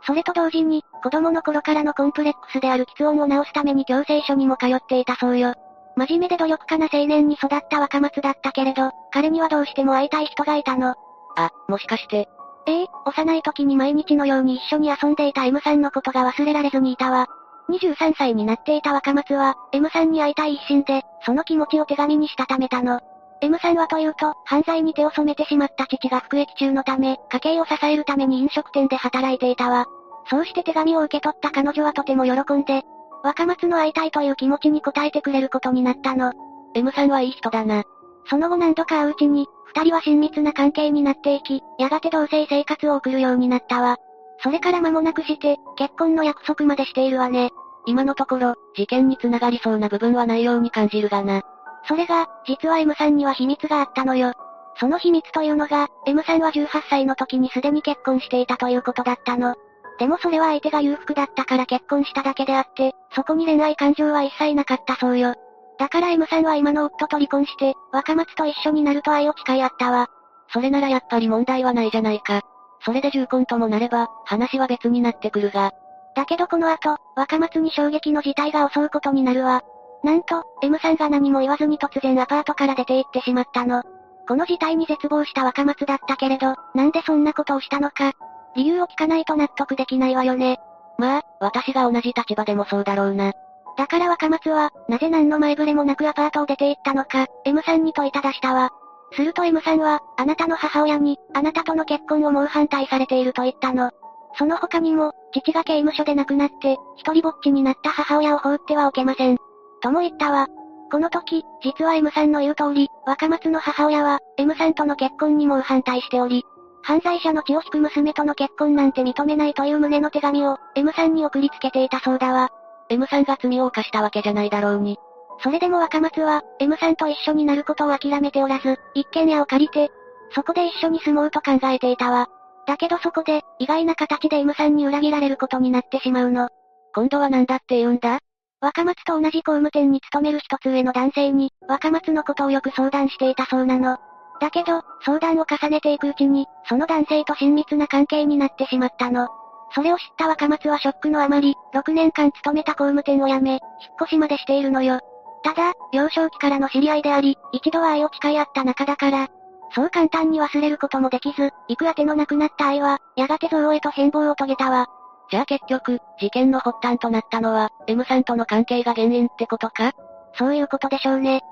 [0.07, 5.55] それと同時に、子供の頃からのコンプレックスである喫音を直すために矯正所にも通っていたそうよ。
[5.97, 10.95] 真面目で努力家な青年に育った若松だったけれど、彼にはどうしても会いたい人がいたの。
[11.36, 12.28] あ、もしかして。
[12.66, 17.28] ええ幼い時に毎日のように一緒に遊んでいた M さんのことが忘れられずにいたわ。
[17.70, 23.01] 23歳になっていた若松は、M さんに会いたい一心で、その気持ちを手紙にしたためたの。
[23.41, 29.86] M さんはというと、犯罪に手を染めてしまった父が服役中のため、家計を支えるために飲食店で働いていたわ。
[30.28, 32.82] そうして手紙を受け取った彼女はとても喜んで、
[33.22, 36.32] 若松の会いたいという気持ちに応えてくれることになったの。
[36.74, 37.84] M さんはいい人だな。
[38.28, 43.98] その後何度か会ううちに、二人は親密な関係になっていき、やがて同棲生活を送るようになったわ。
[44.42, 47.50] それから間もなくして、結婚の約束までしているわね。
[47.86, 51.42] 今のところ、事件に繋がりそうな部分はないように感じるがな。
[51.86, 54.32] それが、実は M さんには秘密があったのよ。
[54.78, 59.54] その秘密というのが、M さんは18歳の時にすでに結婚していたということだったの。
[60.01, 65.34] でもそれは相手が裕福だったから結婚しただけであって、そこに恋愛感情は一切なかったそうよ。
[65.78, 70.09] だから M さんは今の夫と離婚して、若松と一緒になると愛を誓い合ったわ。
[70.55, 72.40] それならやっぱり問題はないじゃないか。
[72.82, 75.72] それで重婚ともなれば、話は別になってくるが。
[76.16, 79.61] だけどこの後、若松に衝撃の事態が襲うことになるわ。
[80.03, 83.82] なんと、M さんが何も言わずに突然アパートから出て行ってしまったの。
[84.26, 88.12] この事態に絶望した若松だったけれど、なんでそんなことをしたのか。
[88.57, 90.59] 理由を聞かないと納得できないわよね。
[90.98, 93.32] まあ、私が同じ立場でもそうだろうな。
[93.76, 98.70] だから若松は、なぜ何の前触れもなくアパートを出て行ったのか、M さんに問いただしたわ。
[99.12, 103.90] すると M さんは、あなたの母親に、あなたとの結婚を猛反対されていると言ったの。
[104.36, 109.38] その他にも、父が刑務所で亡くなって、一人ぼっちになった母親を放ってはおけません。
[109.82, 110.46] とも言ったわ。
[110.90, 116.44] この時、実は M さんの言う通り、若松の母親は、M さんとの結婚にも反対しており、
[116.82, 122.50] 犯罪者の血を引く娘との結婚なんて認めないという旨の手紙を、M さんに送りつけていたそうだわ。
[122.88, 124.98] M さんが罪を犯したわけじゃないだろうに。
[125.42, 129.90] それでも若松は、M さんと一緒になることを諦めておらず、一軒家を借りて、
[130.34, 132.28] そこで一緒に住もうと考えていたわ。
[132.66, 136.48] だけどそこで、意外な形で M さんに裏切られることになってしまうの。
[136.94, 138.18] 今度は何だって言うんだ？
[138.60, 143.98] 若松と同じ工務店に勤める一つ上の男性に、若松のことをよく相談していたそうなの。
[144.41, 149.28] だけど、相談を重ねていくうちに、その男性と親密な関係になってしまったの。
[149.72, 153.61] それを知った若松はショックのあまり、6年間勤めた工務店を辞め、引っ
[154.03, 155.01] 越しまでしているのよ。
[155.43, 159.28] ただ、幼少期からの知り合いであり、一度は愛を誓い合った仲だから、
[159.72, 164.88] そう簡単に忘れることもできず、行く当てのなくなった愛は、やがて憎悪へと変貌を遂げたわ。
[165.30, 169.93] じゃあ結局、事件の発端となったのは、M さんとの関係が原因ってことか？
[170.34, 171.43] そういうことでしょうね。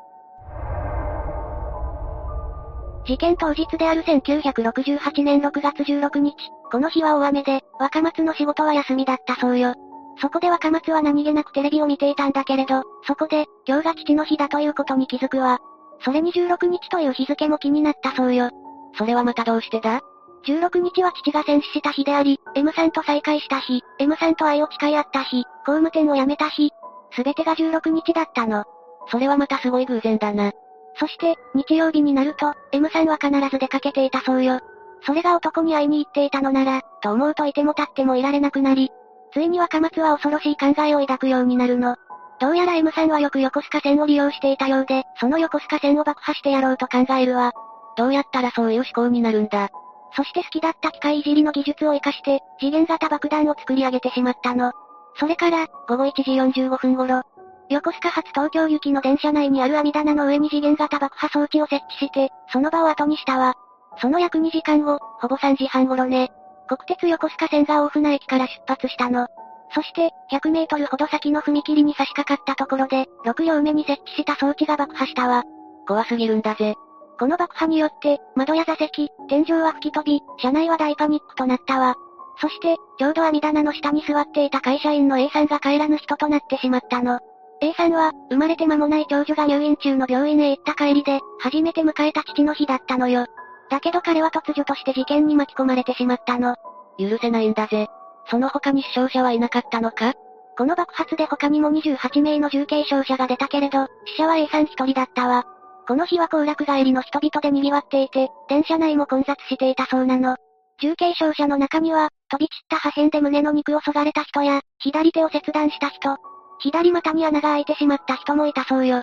[3.09, 6.34] 事件当日である1968年6月16日、
[6.70, 9.74] この日は大雨で、若松の仕事は休みだったそうよ。
[10.20, 15.59] そこで若松は何気なくテレビを見ていたんだけれど、そこで、今日が父の日だということに気づくわ。
[16.04, 18.50] それに16日という日付も気になったそうよ。
[18.98, 20.02] それはまたどうしてだ
[20.46, 26.72] ?16 日は父が戦死した日であり、M さんと再会した日、M さんと愛を誓い合った日、工務店を辞めた日、
[27.12, 28.64] すべてが16日だったの。
[29.11, 30.52] それはまたすごい偶然だな。
[30.97, 34.61] そして、日曜日になると、M さんは必ず出かけていたそうよ。
[35.03, 38.91] それが男に会いに行っていたのなら、と思うといても立ってもいられなくなり、
[39.32, 41.97] ついに若松は恐ろしい考えを抱くようになるの。
[42.41, 47.53] どうやら M さんはよく横須賀線を利用していたようで、その横須賀線を爆破してやろうと考えるわ。
[47.97, 49.70] どうやったらそういう思考になるんだ。
[50.16, 54.72] そして好きだった機械いじりの技術を活かして、次元型爆弾を作り上げてしまったの。
[55.16, 56.22] それから、午後1時
[56.62, 57.22] 45分頃、
[57.70, 63.54] 横須賀発東京行きの電車内にある網棚の上に次元型爆破装置を設置して、その場を後にしたわ。
[64.00, 66.30] その約2時間後、ほぼ3時半頃ね。
[66.68, 69.26] 国鉄横須賀線が大船駅から出発したの。
[69.74, 75.44] そして、100メートルほど先の踏切に差し掛かったところで、6両目に設置した装置が爆破したわ。
[75.86, 76.74] 怖すぎるんだぜ。
[77.18, 81.96] この爆破によって、窓や座席、天井は吹き飛び、車内は大パニックとなったわ。
[82.40, 87.18] そして、ちょうど網棚の下に座っていた会社員の A さんが帰らぬ人となってしまったの。
[87.61, 93.26] A さんは、生まれて間もない長女が入院中の病院へ行った帰りで、初めて迎えた父の日だったのよ。
[93.70, 96.56] だけど彼は突如として事件に巻き込まれてしまったの。
[96.98, 97.88] 許せないんだぜ。
[98.30, 100.14] その他に死傷者はいなかったのか？
[100.56, 105.44] この爆発で他にも28名の重軽傷者が出たけれど、死者は A さん一人だったわ。
[105.86, 110.36] この日は行楽帰りの人々で賑わっていて、電車内も混雑していたそうなの。
[110.80, 116.16] 重軽傷者の中には、飛び散った破片で胸の肉をそがれた人や、左手を切断した人、
[116.61, 119.02] 左股に穴が開いてしまった人もいたそうよ。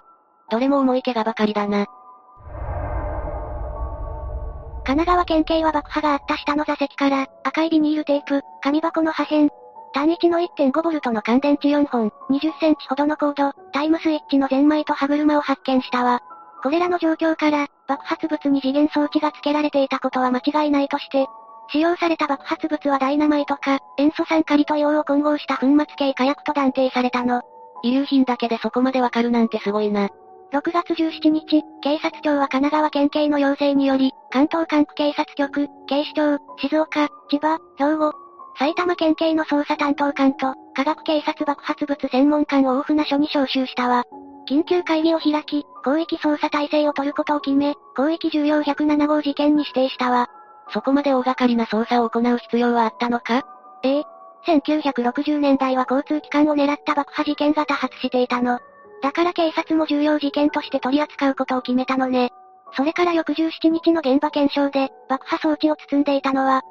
[0.50, 1.88] どれも重い怪我ばかりだな。
[4.86, 9.50] 神奈川県警は爆破があった下の座席から、赤いビニールテープ、紙箱の破片、
[9.94, 16.22] 単一の 1.5V の乾電池4本、20センチほどのコード、タイムスイッチのゼンマイと歯車を発見したわ。
[16.62, 21.28] これらの状況から、爆発物に次元装置が付けられていたことは間違いないとして、
[21.70, 27.42] 使用された爆発物はダイナマイトか、塩素酸カリと硫黄を混合した粉末系火薬と断定されたの。
[27.84, 30.10] 遺留品だけでそこまでわかるなんてすごいな。
[30.54, 38.14] 6月17日、警察庁は神奈川県警の要請により、関東管区警察局、警視庁、静岡、千葉、兵庫、
[38.58, 44.04] 埼玉県警の捜査担当官と、科学警察爆発物専門官を大船署に招集したわ。
[44.48, 50.30] 緊急会議を開き、広域捜査体制を取ることを決め、広域重要107号事件に指定したわ。
[50.70, 53.44] そこまで大掛かりな捜査を行う必要はあったのか？
[53.84, 54.04] ええ。
[54.48, 58.60] 1960年代は交通機関を狙った爆破事件が多発していたの。
[59.02, 62.30] だから警察も重要事件として取り扱うことを決めたのね。
[62.76, 66.62] それから翌17日の現場検証で、爆破装置を包んでいたのは、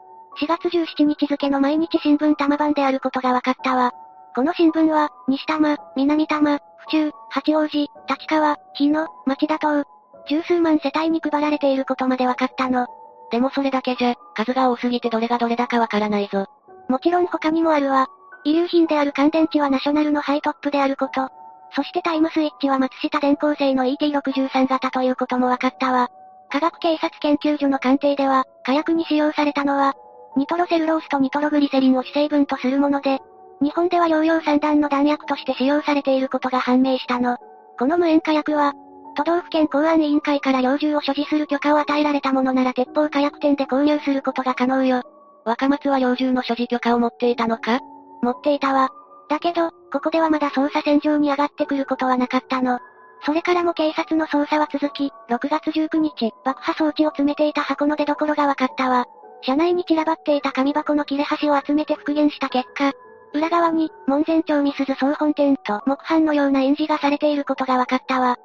[0.40, 3.92] 4月17日付の毎日新聞玉版であることが分かったわ。
[4.34, 7.90] この新聞は、西多摩、南多摩、府中、八王子、立
[8.28, 9.84] 川、日野、町田等、
[10.28, 12.86] 十数万世帯に配られていることまで分かったの。
[13.31, 16.47] でもそれだけじゃ、数が多すぎてどれがどれだかわからないぞ。
[16.89, 18.09] もちろん他にもあるわ。
[18.45, 21.29] 遺留品である乾電池はナショナルのハイトップであること。
[21.75, 26.09] そしてタイムスイッチは松下電工製の ET63 型ということも分かったわ。
[26.51, 29.95] 科学警察研究所の鑑定では、火薬に使用されたのは、
[30.37, 33.20] ニトロセルロースとニトログリセリンを主成分とするもので、
[33.61, 37.39] 日本では療養散弾の弾薬として使用されていることが判明したの。
[37.79, 38.75] この無塩火薬は、
[39.17, 45.03] 都道府県公安委員会から猟銃を所持する許可を与えられたものなら鉄砲火薬店で購入することが可能よ。
[45.45, 47.81] 若松は猟銃の所持許可を持っていたのか？
[48.23, 48.91] 持っていたわ。
[49.29, 52.81] だけど、ここではまだ捜査線上に上がってくることはなかったの。
[53.25, 59.07] それからも警察の捜査は続き、6月19日、爆破装置を詰めていた箱の出所が分かったわ。
[59.43, 62.93] 車内に散らばっていた紙箱の切れ端を集めて復元した結果、
[63.35, 68.37] 裏側に、門前町美鈴総本店と木版のような印字がされていることが分かったわ。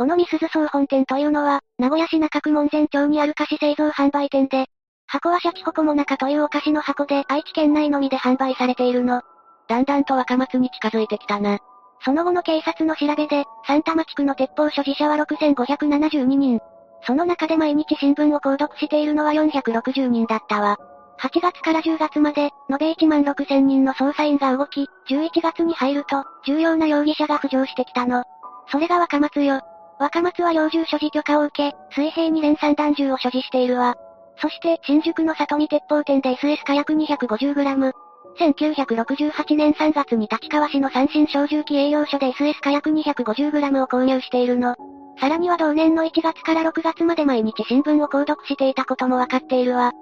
[0.00, 4.64] このミスズ総本店というのは、名古屋市中区門前町にある菓子製造販売店で、
[5.06, 9.20] 箱はシャチホコモナカというお菓子の箱で愛知県内のみで販売されているの。
[9.68, 11.58] だんだんと若松に近づいてきたな。
[12.02, 16.60] その後の警察の調べで、三玉地区の鉄砲所持者は6572人。
[17.02, 20.78] その中で毎日新聞を購読しているのは460人だったわ。
[21.18, 28.24] 8月から10月まで、延べ1万6000人の捜査員が動き、11月に入ると、重要な容疑者が浮上してきたの。
[28.68, 29.60] それが若松よ。
[30.00, 33.96] 若松は猟銃所持許可を受け、水平に連散弾銃を所持しているわ。
[34.40, 37.92] そして、新宿の里見鉄砲店で SS 火薬 250g。
[38.38, 44.74] 1968年3月に立川市の三新小銃器営業所で SS 火薬 250g を購入しているの。
[45.20, 49.92] さらには同年の1月から6月まで毎日新聞を購読していたこともわかっているわ。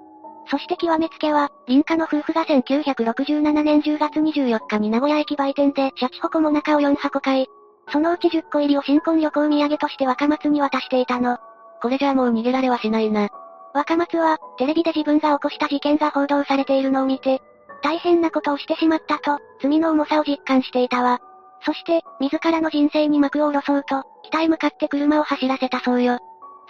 [0.49, 7.47] そして極めつけは、林家の夫婦が1967年10月24日に名古屋駅売店でシャチホコモナカを4箱買い、
[7.91, 11.37] そのうち10個入りを新婚旅行土産として若松に渡していたの。
[11.81, 13.29] これじゃあもう逃げられはしないな。
[13.73, 17.41] 若松は、テレビで自分が起こした事件が報道されているのを見て、
[17.81, 21.19] 大変なことをしてしまったと、罪の重さを実感していたわ。
[21.61, 26.19] そして、自らの人生に幕を下ろそうと、北へ向かって車を走らせたそうよ。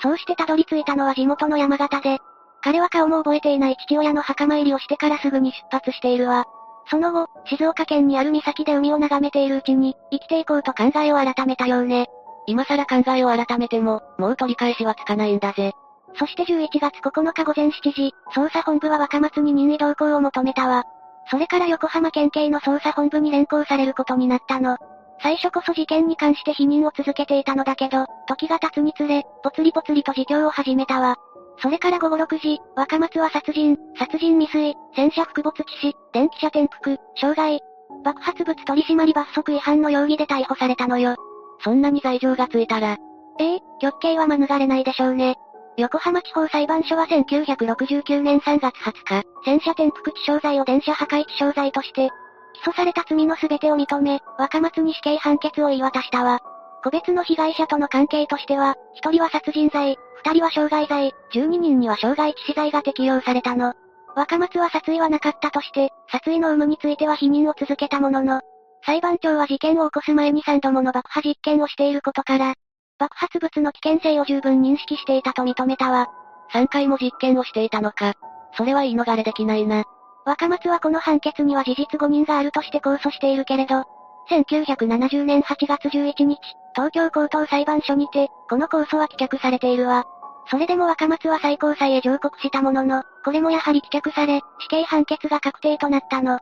[0.01, 2.20] そうしてたどり着いたのは地元の山形で、
[2.61, 6.45] 彼は顔も覚えていない父親の墓参りをしてからすぐに出発しているわ。
[6.89, 12.07] その後、静岡県にある岬で海を眺めているうちに、生きていこうと考えを改めたようね。
[12.47, 15.73] 今更考えを改めても、もう取り返しはつかないんだぜ。
[16.17, 20.83] そして11月9日午前7時、捜査本部は若松に任意同行を求めたわ。
[21.29, 24.77] それから横浜県警の捜査本部に連行されることになったの。
[25.21, 31.17] 最初こそ事件に関して否認を続けていたのだけど、時が経つにつれ、ぽつりぽつりと自供を始めたわ。
[31.62, 37.60] それから午後6時、若松は殺人、殺人未遂、戦車複没致死、電気車転覆、傷害、
[38.03, 41.16] 爆発物取締罰則違反の容疑で逮捕されたのよ。
[41.64, 42.97] そんなに罪状がついたら。
[43.39, 45.36] ええ極刑は免れないでしょうね。
[45.78, 52.10] 横浜地方裁判所は1969年3月20日、戦車転覆致傷罪を電車破壊致傷罪として、
[52.53, 56.39] 起訴された罪の全てを認め、若松に死刑判決を言い渡したわ。
[56.84, 63.73] 個別の被害者との関係としては、1人は殺人罪、2人は傷害罪、12人には傷害致死罪が適用されたの。
[64.15, 68.41] 若松は殺意はなかったとして、殺意の有無については否認を続けたものの、
[68.86, 72.53] 裁判長は事件を起こす前に3度もの爆破実験をしていることから、
[72.97, 76.07] 爆発物の危険性を十分認識していたと認めたわ。
[76.53, 78.13] 3回も実験をしていたのか。
[78.57, 79.84] それは言い逃れできないな。
[80.25, 83.86] 若松はこの判決には事実誤認があるとして控訴しているけれど、
[84.30, 86.39] 1970年8月11日、
[86.80, 90.05] 東京高等裁判所にて、この控訴は棄却されているわ。
[90.49, 96.39] それでも若松は最高裁へ上告したものの、これもやはり棄却され、死刑判決が確定となったの。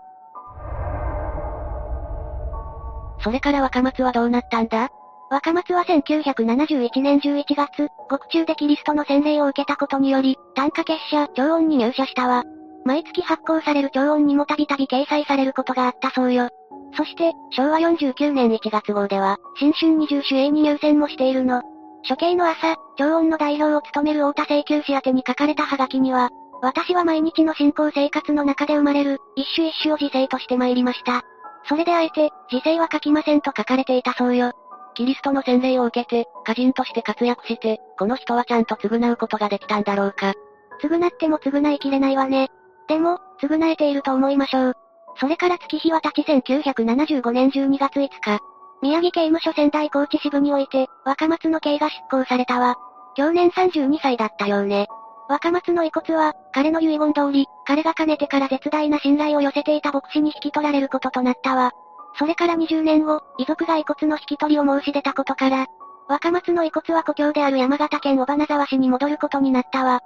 [3.23, 4.89] それから若松はどうなったんだ？
[5.31, 12.43] 若松は1971年11月、獄中でキリストの洗礼を受けたことにより、単価結社、超音に入社したわ。
[12.85, 16.49] 毎月発行される超音にもたびたび掲載されることがあったそうよ。
[16.95, 21.61] そして、昭和49年1月号では、新春二重主演に入選もしているの。
[22.07, 26.29] 処刑の朝、超音の代表を務める太田請求士宛に書かれたハガキには、
[26.61, 31.21] 私は毎日の信仰生活の中で生まれる、一種一種を自生として参りました。
[31.67, 34.53] それであえて、自生は書きませんと書かれていたそうよ。
[34.95, 40.33] キリストの洗礼を受けて、歌人として活躍して、この人はちゃんと償うことができたんだろうか。
[40.81, 42.49] 償っても償いきれないわね。
[42.87, 44.73] でも、償えていると思いましょう。
[45.19, 48.39] それから月日は経ち1975年12月5日、
[48.81, 52.75] 宮城刑務所仙台高知支部において、若松の刑が執行されたわ。
[53.15, 54.87] 去年32歳だったようね。
[55.29, 61.71] 若松の遺骨は、彼の遺言通り、彼がかねてから絶大な信頼を寄せていた牧師に引き取られることとなったわ。
[62.17, 65.65] それから20年後、遺族が遺骨の引き取りを申し出たことから、
[66.07, 70.01] 若松の遺骨は故郷である山形県尾花沢市に戻ることになったわ。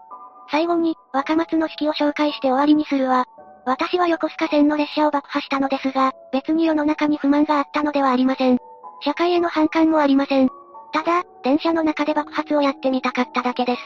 [0.52, 3.26] 最後に、若松の式を紹介して終わりにするわ。
[3.66, 8.58] 私は横須賀線の列車を爆破したのですが、別に世の中に不満があったのではありません。
[9.02, 10.50] 社会への反感もありません。
[10.92, 13.82] ただ、電車の中で爆発をやってみたかっただけです。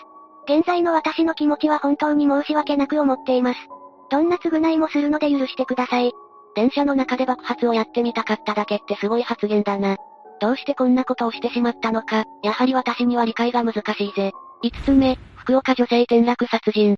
[0.46, 3.60] 現在の私の気持ちは本当に申し訳なく思っています。
[4.10, 6.14] どんな償いもするので許してください。
[6.56, 9.98] 電車の中で爆発をやってみたかっただけってすごい発言だな。
[10.40, 14.32] どうしてこんなことをしてしまったのか、やはり私には理解が難しいぜ。
[14.64, 16.96] 5つ目、福岡女性転落殺人。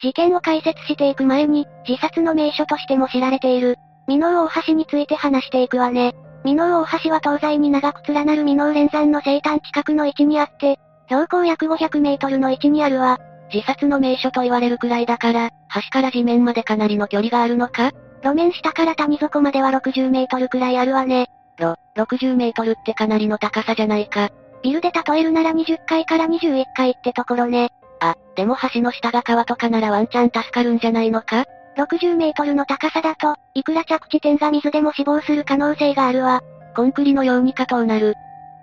[0.00, 3.76] 事件を解説していく前に、自殺の名所としても知られている、
[4.08, 6.14] 美濃大橋について話していくわね。
[6.42, 10.78] 美濃大橋は東西に長く連なる美濃連山の西端近くの位置にあって、
[11.08, 13.18] 標高約500メートルの位置にあるわ。
[13.52, 17.92] 自殺の名所と言われるくらいだから、橋から地面までかなりの距離があるのか？
[18.22, 21.26] 路面下から谷底までは60メートルくらいあるわね。
[21.58, 24.30] ろ、60メートルってかなりの高さじゃないか。
[24.66, 27.70] ビルで例えるなら20階から21階ってところね。
[28.00, 31.44] あ、でも橋の下が川とかならワンチャン助かるんじゃないのか
[31.76, 36.42] ?60 メートルの高さだと、いくら着地点が水でも死亡する可能性があるわ。
[36.74, 38.16] コンクリのようにかとうなる。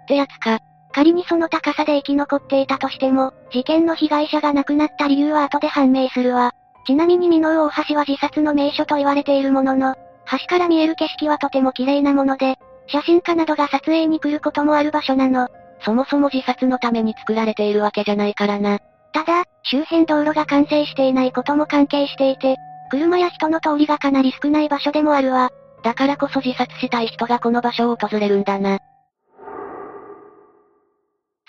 [0.04, 0.60] ってやつか。
[0.91, 6.51] 仮にその高さで生き残っていたとしても、事件の被害者が亡くなった理由は後で判明するわ。
[6.86, 9.95] ちなみに美濃大橋は自殺の名所と言われているものの、
[10.30, 15.47] 橋から見える景色はとても綺麗なもので、写真家などが撮影に来ることもある場所なの。
[15.84, 18.79] そもそも自殺のために作られているわけじゃないからな。
[19.13, 22.57] ただ、周辺道路が完成していないことも関係していて、
[22.89, 25.51] 車や人の通りがかなり少ない場所でもあるわ。
[25.84, 28.79] だからこそ自殺したい人がこの場所を訪れるんだな。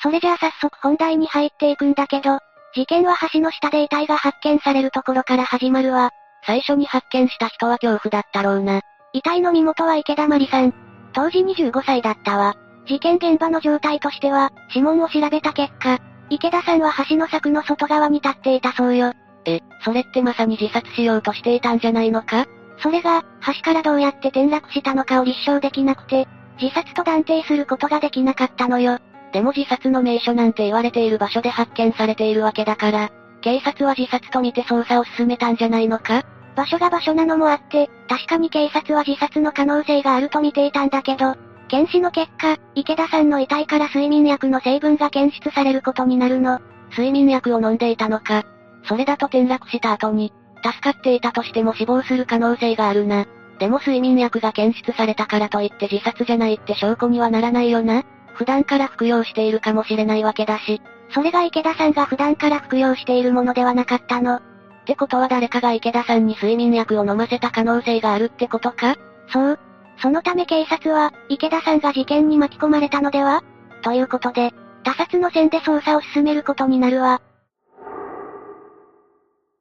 [0.02, 2.38] それじゃあ早速本題に入っていくんだけど、
[2.74, 6.10] 事件は橋の下で遺体が発見されるところから始まるわ。
[6.46, 8.82] 最初に発見した人は恐怖だったろうな。
[9.12, 10.74] 遺体の身元は池田まりさん。
[11.14, 12.54] 当時25歳だったわ。
[12.86, 15.98] 事件現場の状態としては、指紋を調べた結果、
[16.30, 19.12] 池田さんは橋の柵の外側に立っていたそうよ。
[19.46, 22.46] え、それってまさに自殺しようとしていたんじゃないのか？
[22.78, 26.26] それが、橋からどうやって転落したのかを立証できなくて、
[26.60, 28.98] 自殺と断定することができなかったのよ。
[29.32, 33.10] でも自殺の名所なんて言われている場所で発見されているわけだから、
[33.40, 36.22] 警察は自殺と見て捜査を進めたんじゃないのか？
[36.56, 41.34] 場所が場所なのもあって、確かに警察は自殺の可能性があると見ていたんだけど、
[41.74, 46.60] 検視の結果、池田さんの遺体から睡眠薬の成分が検出されることになるの。
[46.90, 48.44] 睡眠薬を飲んでいたのか。
[48.84, 53.26] それだと転落した後に、助かっていたとしても死亡する可能性があるな。
[53.58, 58.04] でも睡眠薬が検出されたからといって自殺じゃないって証拠にはならないよな。
[58.34, 60.80] 普段から服用しているかもしれないわけだし。
[61.10, 64.36] それが池田さんが普段から服用しているものではなかったの。
[64.36, 64.40] っ
[64.86, 68.94] てことは誰かが池田さんに睡眠薬を飲ませた可能性があるってことか？
[69.32, 69.58] そう。
[69.98, 73.42] そのため警察は、池田さんが事件に巻き込まれたのでは？
[73.82, 77.22] ということで、他殺の線で捜査を進めることになるわ。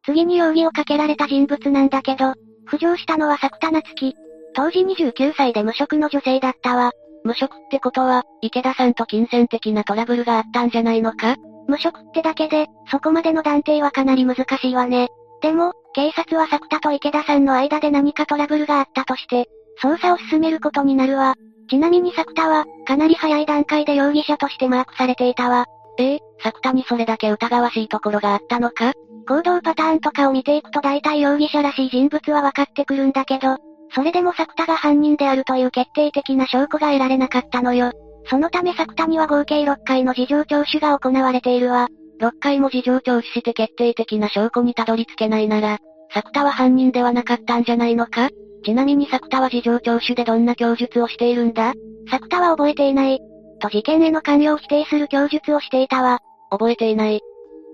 [0.05, 2.33] 次に容疑をかけられた人物なんだけど、
[2.69, 4.15] 浮上したのは作田夏樹。
[4.55, 6.91] 当時29歳で無職の女性だったわ。
[7.23, 11.37] 無職ってことは、池田さんと金銭的なトラブルがあったんじゃないのか？
[11.67, 15.07] 無職ってだけで、そこまでの断定はかなり難しいわね。
[15.41, 19.47] でも、警察は作田と池田さんの間で何かトラブルがあったとして、
[19.81, 21.35] 捜査を進めることになるわ。
[21.69, 25.65] ちなみに作田は、かなり早い段階で容疑者としてマークされていたわ。
[25.97, 28.93] ええ作田にそれだけ疑わしいところがあったのか？
[29.27, 33.57] 行動パターンとかを見ていくと大体容疑者らしい人物は分かってくるんだけど、
[33.95, 37.91] それでも作田が犯人であるという決定的な証拠が得られなかったのよ。
[38.25, 41.87] そのため作田には合計6回の事情聴取が行われているわ。
[42.19, 45.77] 6回も事情聴取して決定的な証拠にたどり着けないなら、
[46.13, 48.29] 作田は犯人ではなかったんじゃないのか？
[48.63, 51.73] ちなみに作田は事情聴取でどんな供述をしているんだ？
[52.09, 53.19] 作田は覚えていない。
[53.59, 56.19] と事件への関与を否定する供述をしていたわ。
[56.49, 57.17] 覚えていない。
[57.17, 57.19] っ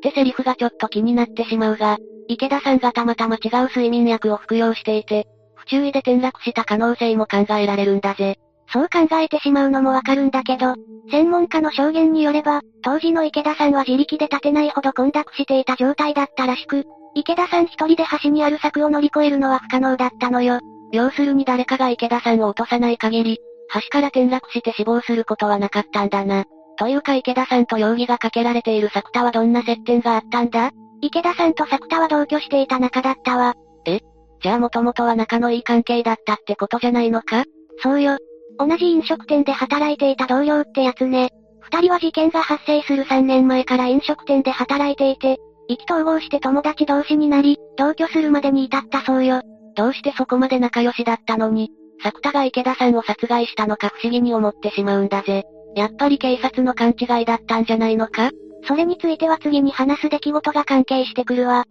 [0.01, 8.37] てセリフがちょっと気になってしまうが、池田さんがたまたま違う睡眠薬を服用していて、不注意で転落した可能性も考えられるんだぜ。
[8.71, 10.75] そう考えてしまうのもわかるんだけど、
[11.11, 16.85] 専門家の証言によれば、当時の池田さんは自力で立てないほど混濁していた状態だったらしく、
[17.15, 20.59] 池田さん一人で橋にある柵を乗り越えるのは不可能だったのよ。
[20.91, 23.39] 要するに誰かが池田さんを落とさない限り、
[23.73, 26.45] 橋から転落して死亡することはなかったんだな。
[26.77, 30.71] というか池田さんと容疑がかけられている作田はどんな接点があったんだ？
[31.01, 33.53] 池田さんと作田は同居していた仲だったわ。
[33.85, 33.99] え？
[34.41, 37.43] じゃあもともとは仲のいい関係だったってことじゃないのか？
[37.83, 38.17] そうよ。
[38.57, 41.29] 同じ飲食店で働いていた同僚ってやつね。
[41.61, 45.37] 二人は事件が発生する3年前から飲食店で働いていて、
[45.67, 49.41] 意気投合して友達同士になり、同居するまでに至ったそうよ。
[49.79, 51.71] どうしてそこまで仲良しだったのに、
[52.03, 55.45] 作田が池田さんを殺害したのか不思議に思ってしまうんだぜ。
[55.73, 58.31] やっぱり警察の勘違いだったんじゃないのか？
[58.67, 61.63] それについては次に話す出来事が関係してくるわ。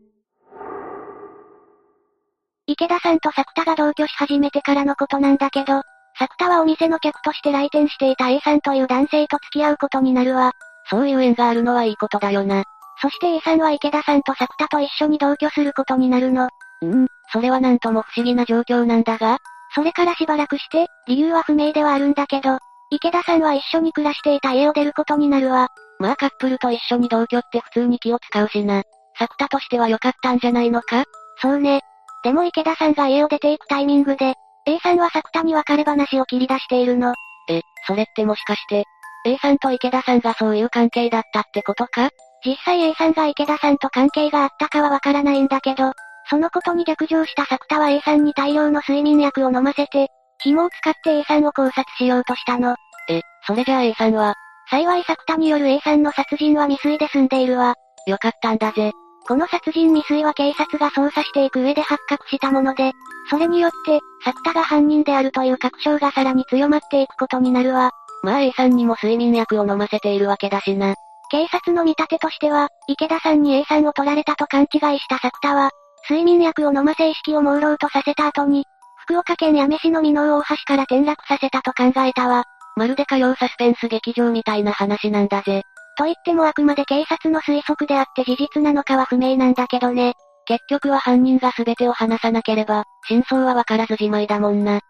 [2.67, 5.83] 池田さんと作田が同居し始めてからのことなんだけど、
[6.19, 10.53] 作田はお店の客として来店していた A さんという男性と付き合うことになるわ。
[10.89, 12.65] そういう縁があるのはいいことだよな。
[13.03, 16.49] そして A さんは池田さんと作田と一緒に同居することになるの。
[16.81, 19.39] うん、それはなんとも不思議な状況なんだが。
[19.75, 22.59] それからしばらくして、理由は不明ではあるんだけど、
[22.91, 25.69] 池田さんは一緒に暮らしていた家を出ることになるわ。
[25.99, 28.83] まあカップルと一緒に同居って普通に気を使うしな。
[29.19, 31.05] 作田としては良かったんじゃないのか？
[31.43, 31.81] そうね。
[32.25, 34.35] でも池田さんが家を出ていくタイミングで、
[34.67, 37.15] A さんは作田に別れ話を切り出しているの。
[37.49, 38.85] え、それってもしかして、
[39.27, 42.09] A さんと池田さんがそういう関係だったってことか？
[42.45, 45.93] 実際 A さんが池田さんと関係があったかはわからないんだけど、
[46.31, 50.09] そのことに逆上した作田は A さんに大量の睡眠薬を飲ませて、
[50.41, 52.77] 紐を使って A さんを考察しようとしたの。
[53.09, 54.35] え、それじゃあ A さんは、
[54.71, 57.75] 幸い作田による A さんの殺人は未遂で済んでいるわ。
[58.07, 58.93] よかったんだぜ。
[59.27, 62.93] この殺人未遂は警察が捜査していく上で発覚したもので、
[63.31, 67.91] それによって、作田が犯人であるという確証がさらに強まっていくことになるわ。
[68.23, 70.95] まあ A さんにも睡眠薬を飲ませているわけだしな。
[71.31, 75.71] 警察の見立てとしては、池田さんに A さんを取られたと勘違いした作田は、
[76.09, 78.65] 睡眠薬を飲ませ意識を朦朧とさせた後に、
[79.05, 82.45] 福岡県八女市の美濃大橋から転落させたと考えたわ。
[82.77, 85.63] まるで火曜サスペンス劇場みたいな話なんだぜ。
[85.99, 90.15] と言ってもあくまで警察の推測であって事実なのかは不明なんだけどね。
[90.47, 94.81] 結局は犯人が全てを話さなければ、真相はわからずじまいだもんな。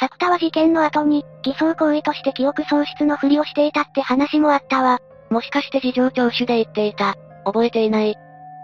[0.00, 4.98] 作田は事件の後に、偽装行為として記憶喪失のふりをしていたって話もあったわ。
[5.30, 7.14] もしかして事情聴取で言っていた。
[7.44, 8.16] 覚えていない。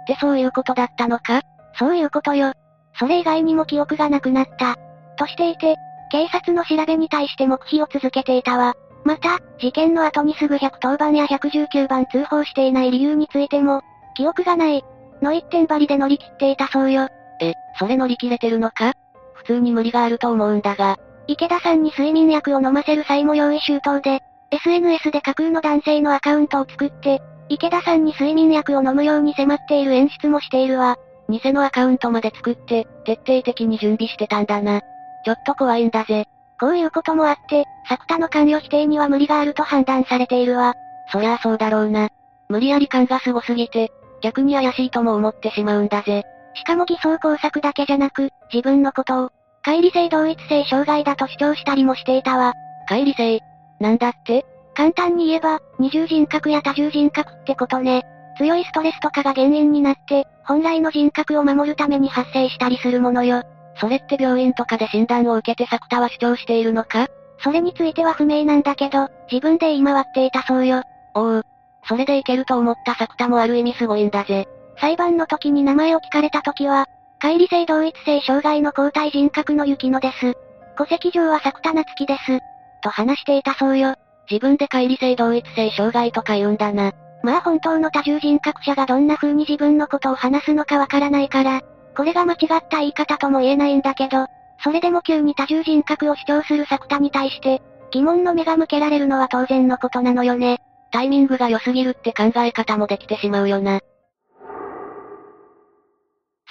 [0.03, 1.43] ってそういうことだったのか？
[1.79, 2.53] そういうことよ。
[2.99, 4.77] それ以外にも記憶がなくなった。
[5.17, 5.77] としていて、
[6.11, 8.75] 警察の調べに対して黙秘を続けていたわ。
[9.05, 13.83] また、事件の後にすぐ110番や119番通報していない理由についても、
[14.15, 14.85] 記憶がない。
[15.23, 17.09] の一点張りで乗り切っていたそうよ。
[17.41, 18.93] え、それ乗り切れてるのか？
[19.35, 20.97] 普通に無理があると思うんだが。
[21.27, 24.21] 池田さんに睡眠薬を飲ませる際も用意周到で、
[24.51, 30.97] SNS で架空の男性のアカウントを作って、池田さんに睡眠薬を飲むように迫っている演出もしているわ。
[31.29, 34.81] 偽のアカウントまで作って、徹底的に準備してたんだな。
[35.25, 36.27] ちょっと怖いんだぜ。
[36.61, 40.75] こういうこともあって、作田の関与否定には無理があると判断されているわ。
[41.11, 42.11] そりゃあそうだろうな。
[42.49, 43.91] 無理やり感がすごすぎて、
[44.23, 46.23] 逆に怪しいとも思ってしまうんだぜ。
[46.55, 49.31] しかも偽装工作だけじゃなく、自分のことを、
[49.65, 52.53] 乖離性同一性障害だと主張したりもしていたわ。
[52.89, 53.41] 乖離性？
[53.81, 54.45] なんだって？
[54.81, 58.03] 簡単に言えば、二重人格や多重人格ってことね。
[58.39, 63.43] 強いストレスとかが原因になって、本来の人格を守るために発生したりするものよ。
[63.79, 67.09] それって病院とかで診断を受けて作田は主張しているのか？
[67.45, 70.83] それについては不明なんだけど、自分で言い回っていたそうよ。
[71.15, 71.43] おう。
[71.87, 74.49] それでいけると思った作田もある意味すごいんだぜ。
[74.79, 76.87] 裁判の時に名前を聞かれた時は、
[77.23, 80.39] 乖離性同一性障害の交代人格の雪乃です。
[80.79, 82.39] 戸籍上は作田夏樹です。
[82.83, 83.97] と話していたそうよ。
[84.31, 86.93] 自分で乖離性同一性障害とか言うんだな。
[87.23, 91.61] まあ本当の多重人格者がどんな風に自分のことを話すのかわからないから、
[91.97, 94.27] これが間違った言い方とも言えないんだけど、
[94.63, 97.61] それでも急に多重人格を主張する作田に対して、
[97.91, 100.59] 疑問の目が向けられるのは当然のことなのよね。
[100.93, 103.81] タイミングが良すぎるって考え方もできてしまうよな。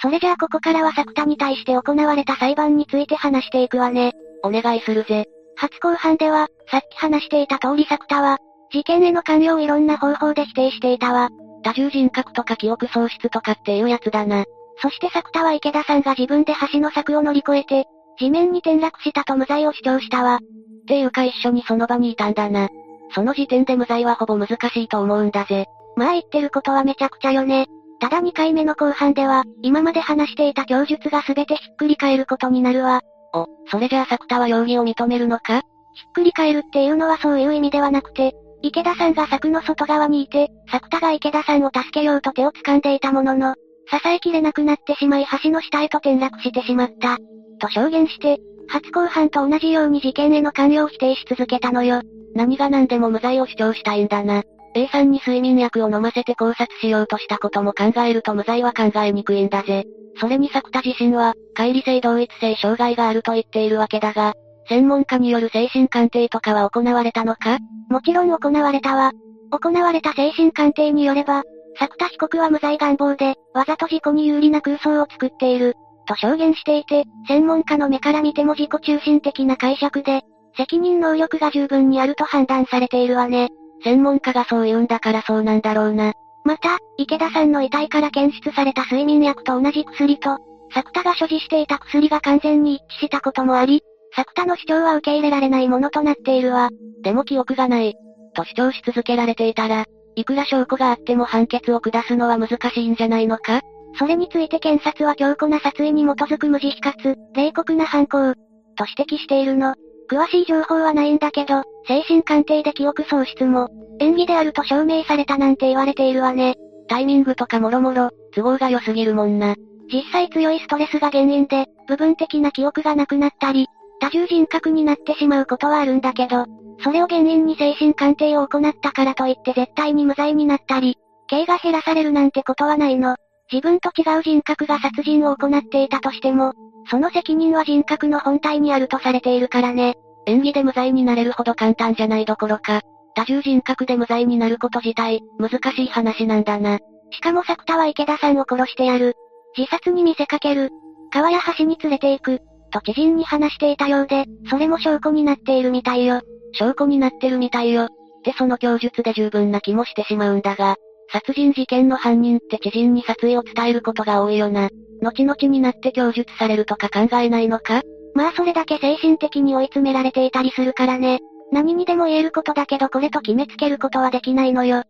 [0.02, 4.12] それじゃあここからは作田に対して行われた裁判について話していくわね。
[4.42, 5.26] お願いするぜ。
[5.56, 8.38] 初公判では、さっき話していた通り作田は、
[8.72, 11.28] 事件への関与をいろんな方法で否定していたわ。
[11.62, 14.44] 多重人格とか記憶喪失とかっていうやつだな。
[14.82, 17.86] そして作田は池田さんが自分で橋の柵を乗り越えて、
[18.18, 20.36] 地面に転落したと無罪を主張したわ。
[20.36, 22.68] っていうか一緒にその場にいたんだな。
[23.14, 25.66] その時点で無罪はほぼ難しいと思うんだぜ。
[25.96, 27.66] まあ言ってることはめちゃくちゃよね。
[28.00, 33.02] ただ2回目の後半では、今まで話していた供述が全てひっくり返ることになるわ。
[33.34, 35.62] お、それじゃあ作田は容疑を認めるのか？
[35.94, 43.54] ひっくり返るっていうのはそういう意味ではなくて、池田さんが柵の外側にいて、作田が池田さんを助けようと手を掴んでいたものの、
[43.90, 47.18] 支えきれなくなってしまい橋の下へと転落してしまった。
[47.58, 52.02] と証言して、初公判と同じように事件への関与を否定し続けたのよ。
[52.34, 54.44] 何が何でも無罪を主張したいんだな。
[54.74, 59.84] A さんに睡眠薬を飲ませて考察しようとしたことも考えると無罪は考えにくいんだぜ。
[60.20, 64.34] それに作田自身は、乖離性同一性障害があると言っているわけだが、
[64.68, 67.58] 専門家による精神鑑定とかは行われたのか？
[67.88, 69.12] もちろん行われたわ。
[69.50, 71.42] 行われた精神鑑定によれば、
[71.78, 75.74] 作田被告は無罪願望で、わざと事故に有利な空想を作っている、
[76.06, 80.22] と証言していて、専門家の目から見ても自己中心的な解釈で、
[80.56, 83.48] 責任能力が十分にあると判断されているわね。
[83.82, 86.12] 専門家がそう言うんだからそうなんだろうな。
[86.44, 90.38] また、池田さんの遺体から検出された睡眠薬と同じ薬と、
[90.72, 93.82] 作田が所持していた薬が完全に一致したこともあり、
[94.14, 96.70] 作田の主張は受け入れられないものとなっているわ。
[97.02, 97.94] でも記憶がない。
[98.34, 99.84] と主張し続けられていたら、
[100.16, 103.60] いくら証拠があっても判決を下すのは難しいんじゃないのか？
[103.98, 108.34] それについて検察は強固な殺意に基づく無慈悲かつ、冷酷な犯行、
[108.76, 109.74] と指摘しているの。
[110.08, 116.56] 詳しい情報はないんだけど、精神鑑定で記憶喪失も、演技であると証明されたなんて言われているわね。
[116.88, 119.54] タイミングとかもろもろ、都合が良すぎるもんな。
[119.92, 123.66] 実際強いストレスが原因で、部分的な記憶がなくなったり、
[124.00, 126.46] 多重人格になってしまうことはあるんだけど、
[126.82, 130.96] それを原因に精神鑑定を行ったからといって絶対に無罪になったり、
[131.28, 133.16] 刑が減らされるなんてことはないの。
[133.52, 136.52] 自分と違う人格が殺人を行っていたとしても、
[136.88, 139.94] その責任は人格の本体にあるとされているからね。
[140.26, 142.82] 演技で無罪になれるほど簡単じゃないどころか、
[143.14, 146.78] 多重人格で無罪になること自体、難しい話なんだな。
[147.10, 149.14] しかも作田は池田さんを殺してやる。
[149.56, 150.70] 自殺に見せかける。
[151.12, 152.38] 川や橋に連れて行く。
[152.70, 156.20] と知人に話していたようで、それも証拠になっているみたいよ。
[156.52, 157.84] 証拠になってるみたいよ。
[157.84, 157.88] っ
[158.22, 160.76] てその供述で十分な気もしてしまうんだが、
[161.12, 164.68] 殺人事件の犯人って知人に殺意を伝えることが多いよな。
[165.02, 167.82] 後々になって供述されるとか考えないのか？
[168.14, 171.20] まあそれだけ精神的に追い詰められていたりするからね。
[171.52, 174.84] 何にでも言えることだけどこれと決めつけることはできないのよ。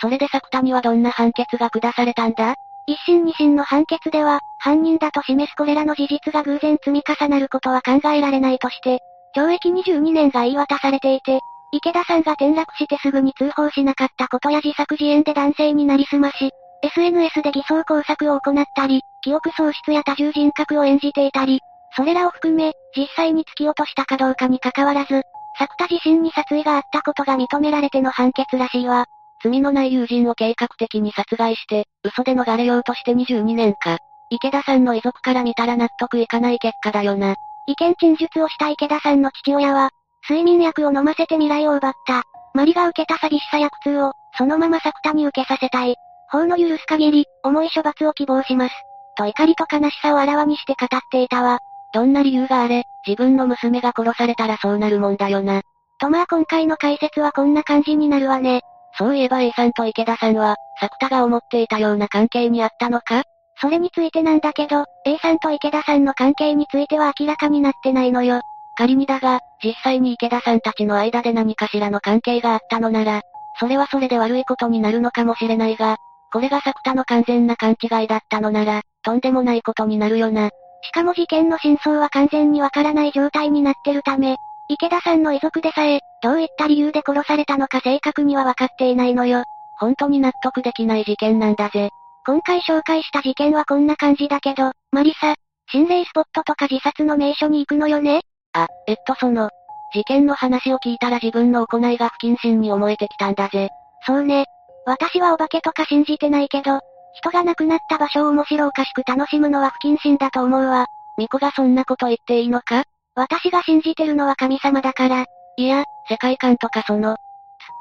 [0.00, 2.54] それで作田にはどんな判決が下されたんだ？
[2.88, 9.00] 一審二審の判決では、犯人だと示すこれらの事実が偶然積み重なることは考えられないとして、
[9.36, 11.40] 懲役22年が言い渡されていて、
[11.72, 16.52] 池田さんが転落してすぐに通報しなかったことや自作自演で男性になりすまし、
[16.82, 21.60] SNS で偽装工作を行ったり、記憶喪失や多重人格を演じていたり、
[21.96, 25.22] それらを含め、実際に突き落としたかどうかに関わらず、
[25.58, 29.06] 作田自身に殺意があったことが認められての判決らしいわ。
[29.42, 33.98] 罪のない友人を計画的に殺害して、嘘で逃れようとして22年か。
[34.30, 37.36] 池田さんの遺族から見たら納得いかない結果だよな。
[37.66, 39.90] 意見陳述をした池田さんの父親は、
[40.28, 42.22] 睡眠薬を飲ませて未来を奪った。
[42.54, 45.96] マリが受けた寂しさや苦痛を、そのまま作田に受けさせたい。
[46.30, 48.74] 法の許す限り、重い処罰を希望します。
[49.16, 51.58] と怒りと悲しさをあらわにして語っていたわ。
[51.94, 55.62] どんな理由があれ、自分の娘が殺されたらそうなるもんだよな。
[55.98, 58.60] とまあ今回の解説はこんな感じになるわね。
[58.98, 63.22] そういえば A さんと池田さんは、作田が思っていたような関係にあったのか？
[63.58, 68.42] それについてなんだけど、A さんと池田さんの関係については明らかになってないのよ。
[68.76, 73.22] 仮にだが、実際に池田さんたちの間で何かしらの関係があったのなら、
[73.58, 75.96] それはそれで悪いことになるのかもしれないが、
[76.32, 80.50] これが作田の完全な勘違いだったのなら、とんでもないことになるよな。
[80.82, 84.36] しかも事件の真相は完全にわからない状態になってるため、
[84.68, 89.44] 池田さんの遺族でさえ、どういった理由で殺されたのか正確には分かっていないのよ。
[89.78, 91.90] 本当に納得できない事件なんだぜ。
[92.26, 95.34] 今回紹介した事件はこんな感じだけど、マリサ、
[95.70, 98.20] 心霊スポットとか自殺の名所に行くのよね？
[98.52, 99.50] あ、えっとその、
[99.94, 103.70] 事件の話を聞いたら自分の行いが不謹慎に思えてきたんだぜ。
[104.04, 104.46] そうね。
[104.86, 106.80] 私はお化けとか信じてないけど、
[107.14, 110.86] 人が亡くなった場所を面白おかしく楽しむのは不謹慎だと思うわ。
[111.16, 112.84] 巫女がそんなこと言っていいのか？
[113.16, 115.24] 私が信じてるのは神様だから。
[115.56, 117.16] いや、世界観とかその、突っ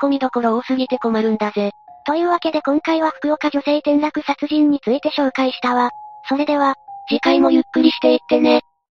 [0.04, 1.72] 込みどころ多すぎて困るんだぜ。
[2.08, 5.92] というわけで今回は福岡女性転落殺人について紹介したわ。
[6.28, 6.76] それでは、
[7.10, 8.62] 次回もゆっくりしていってね。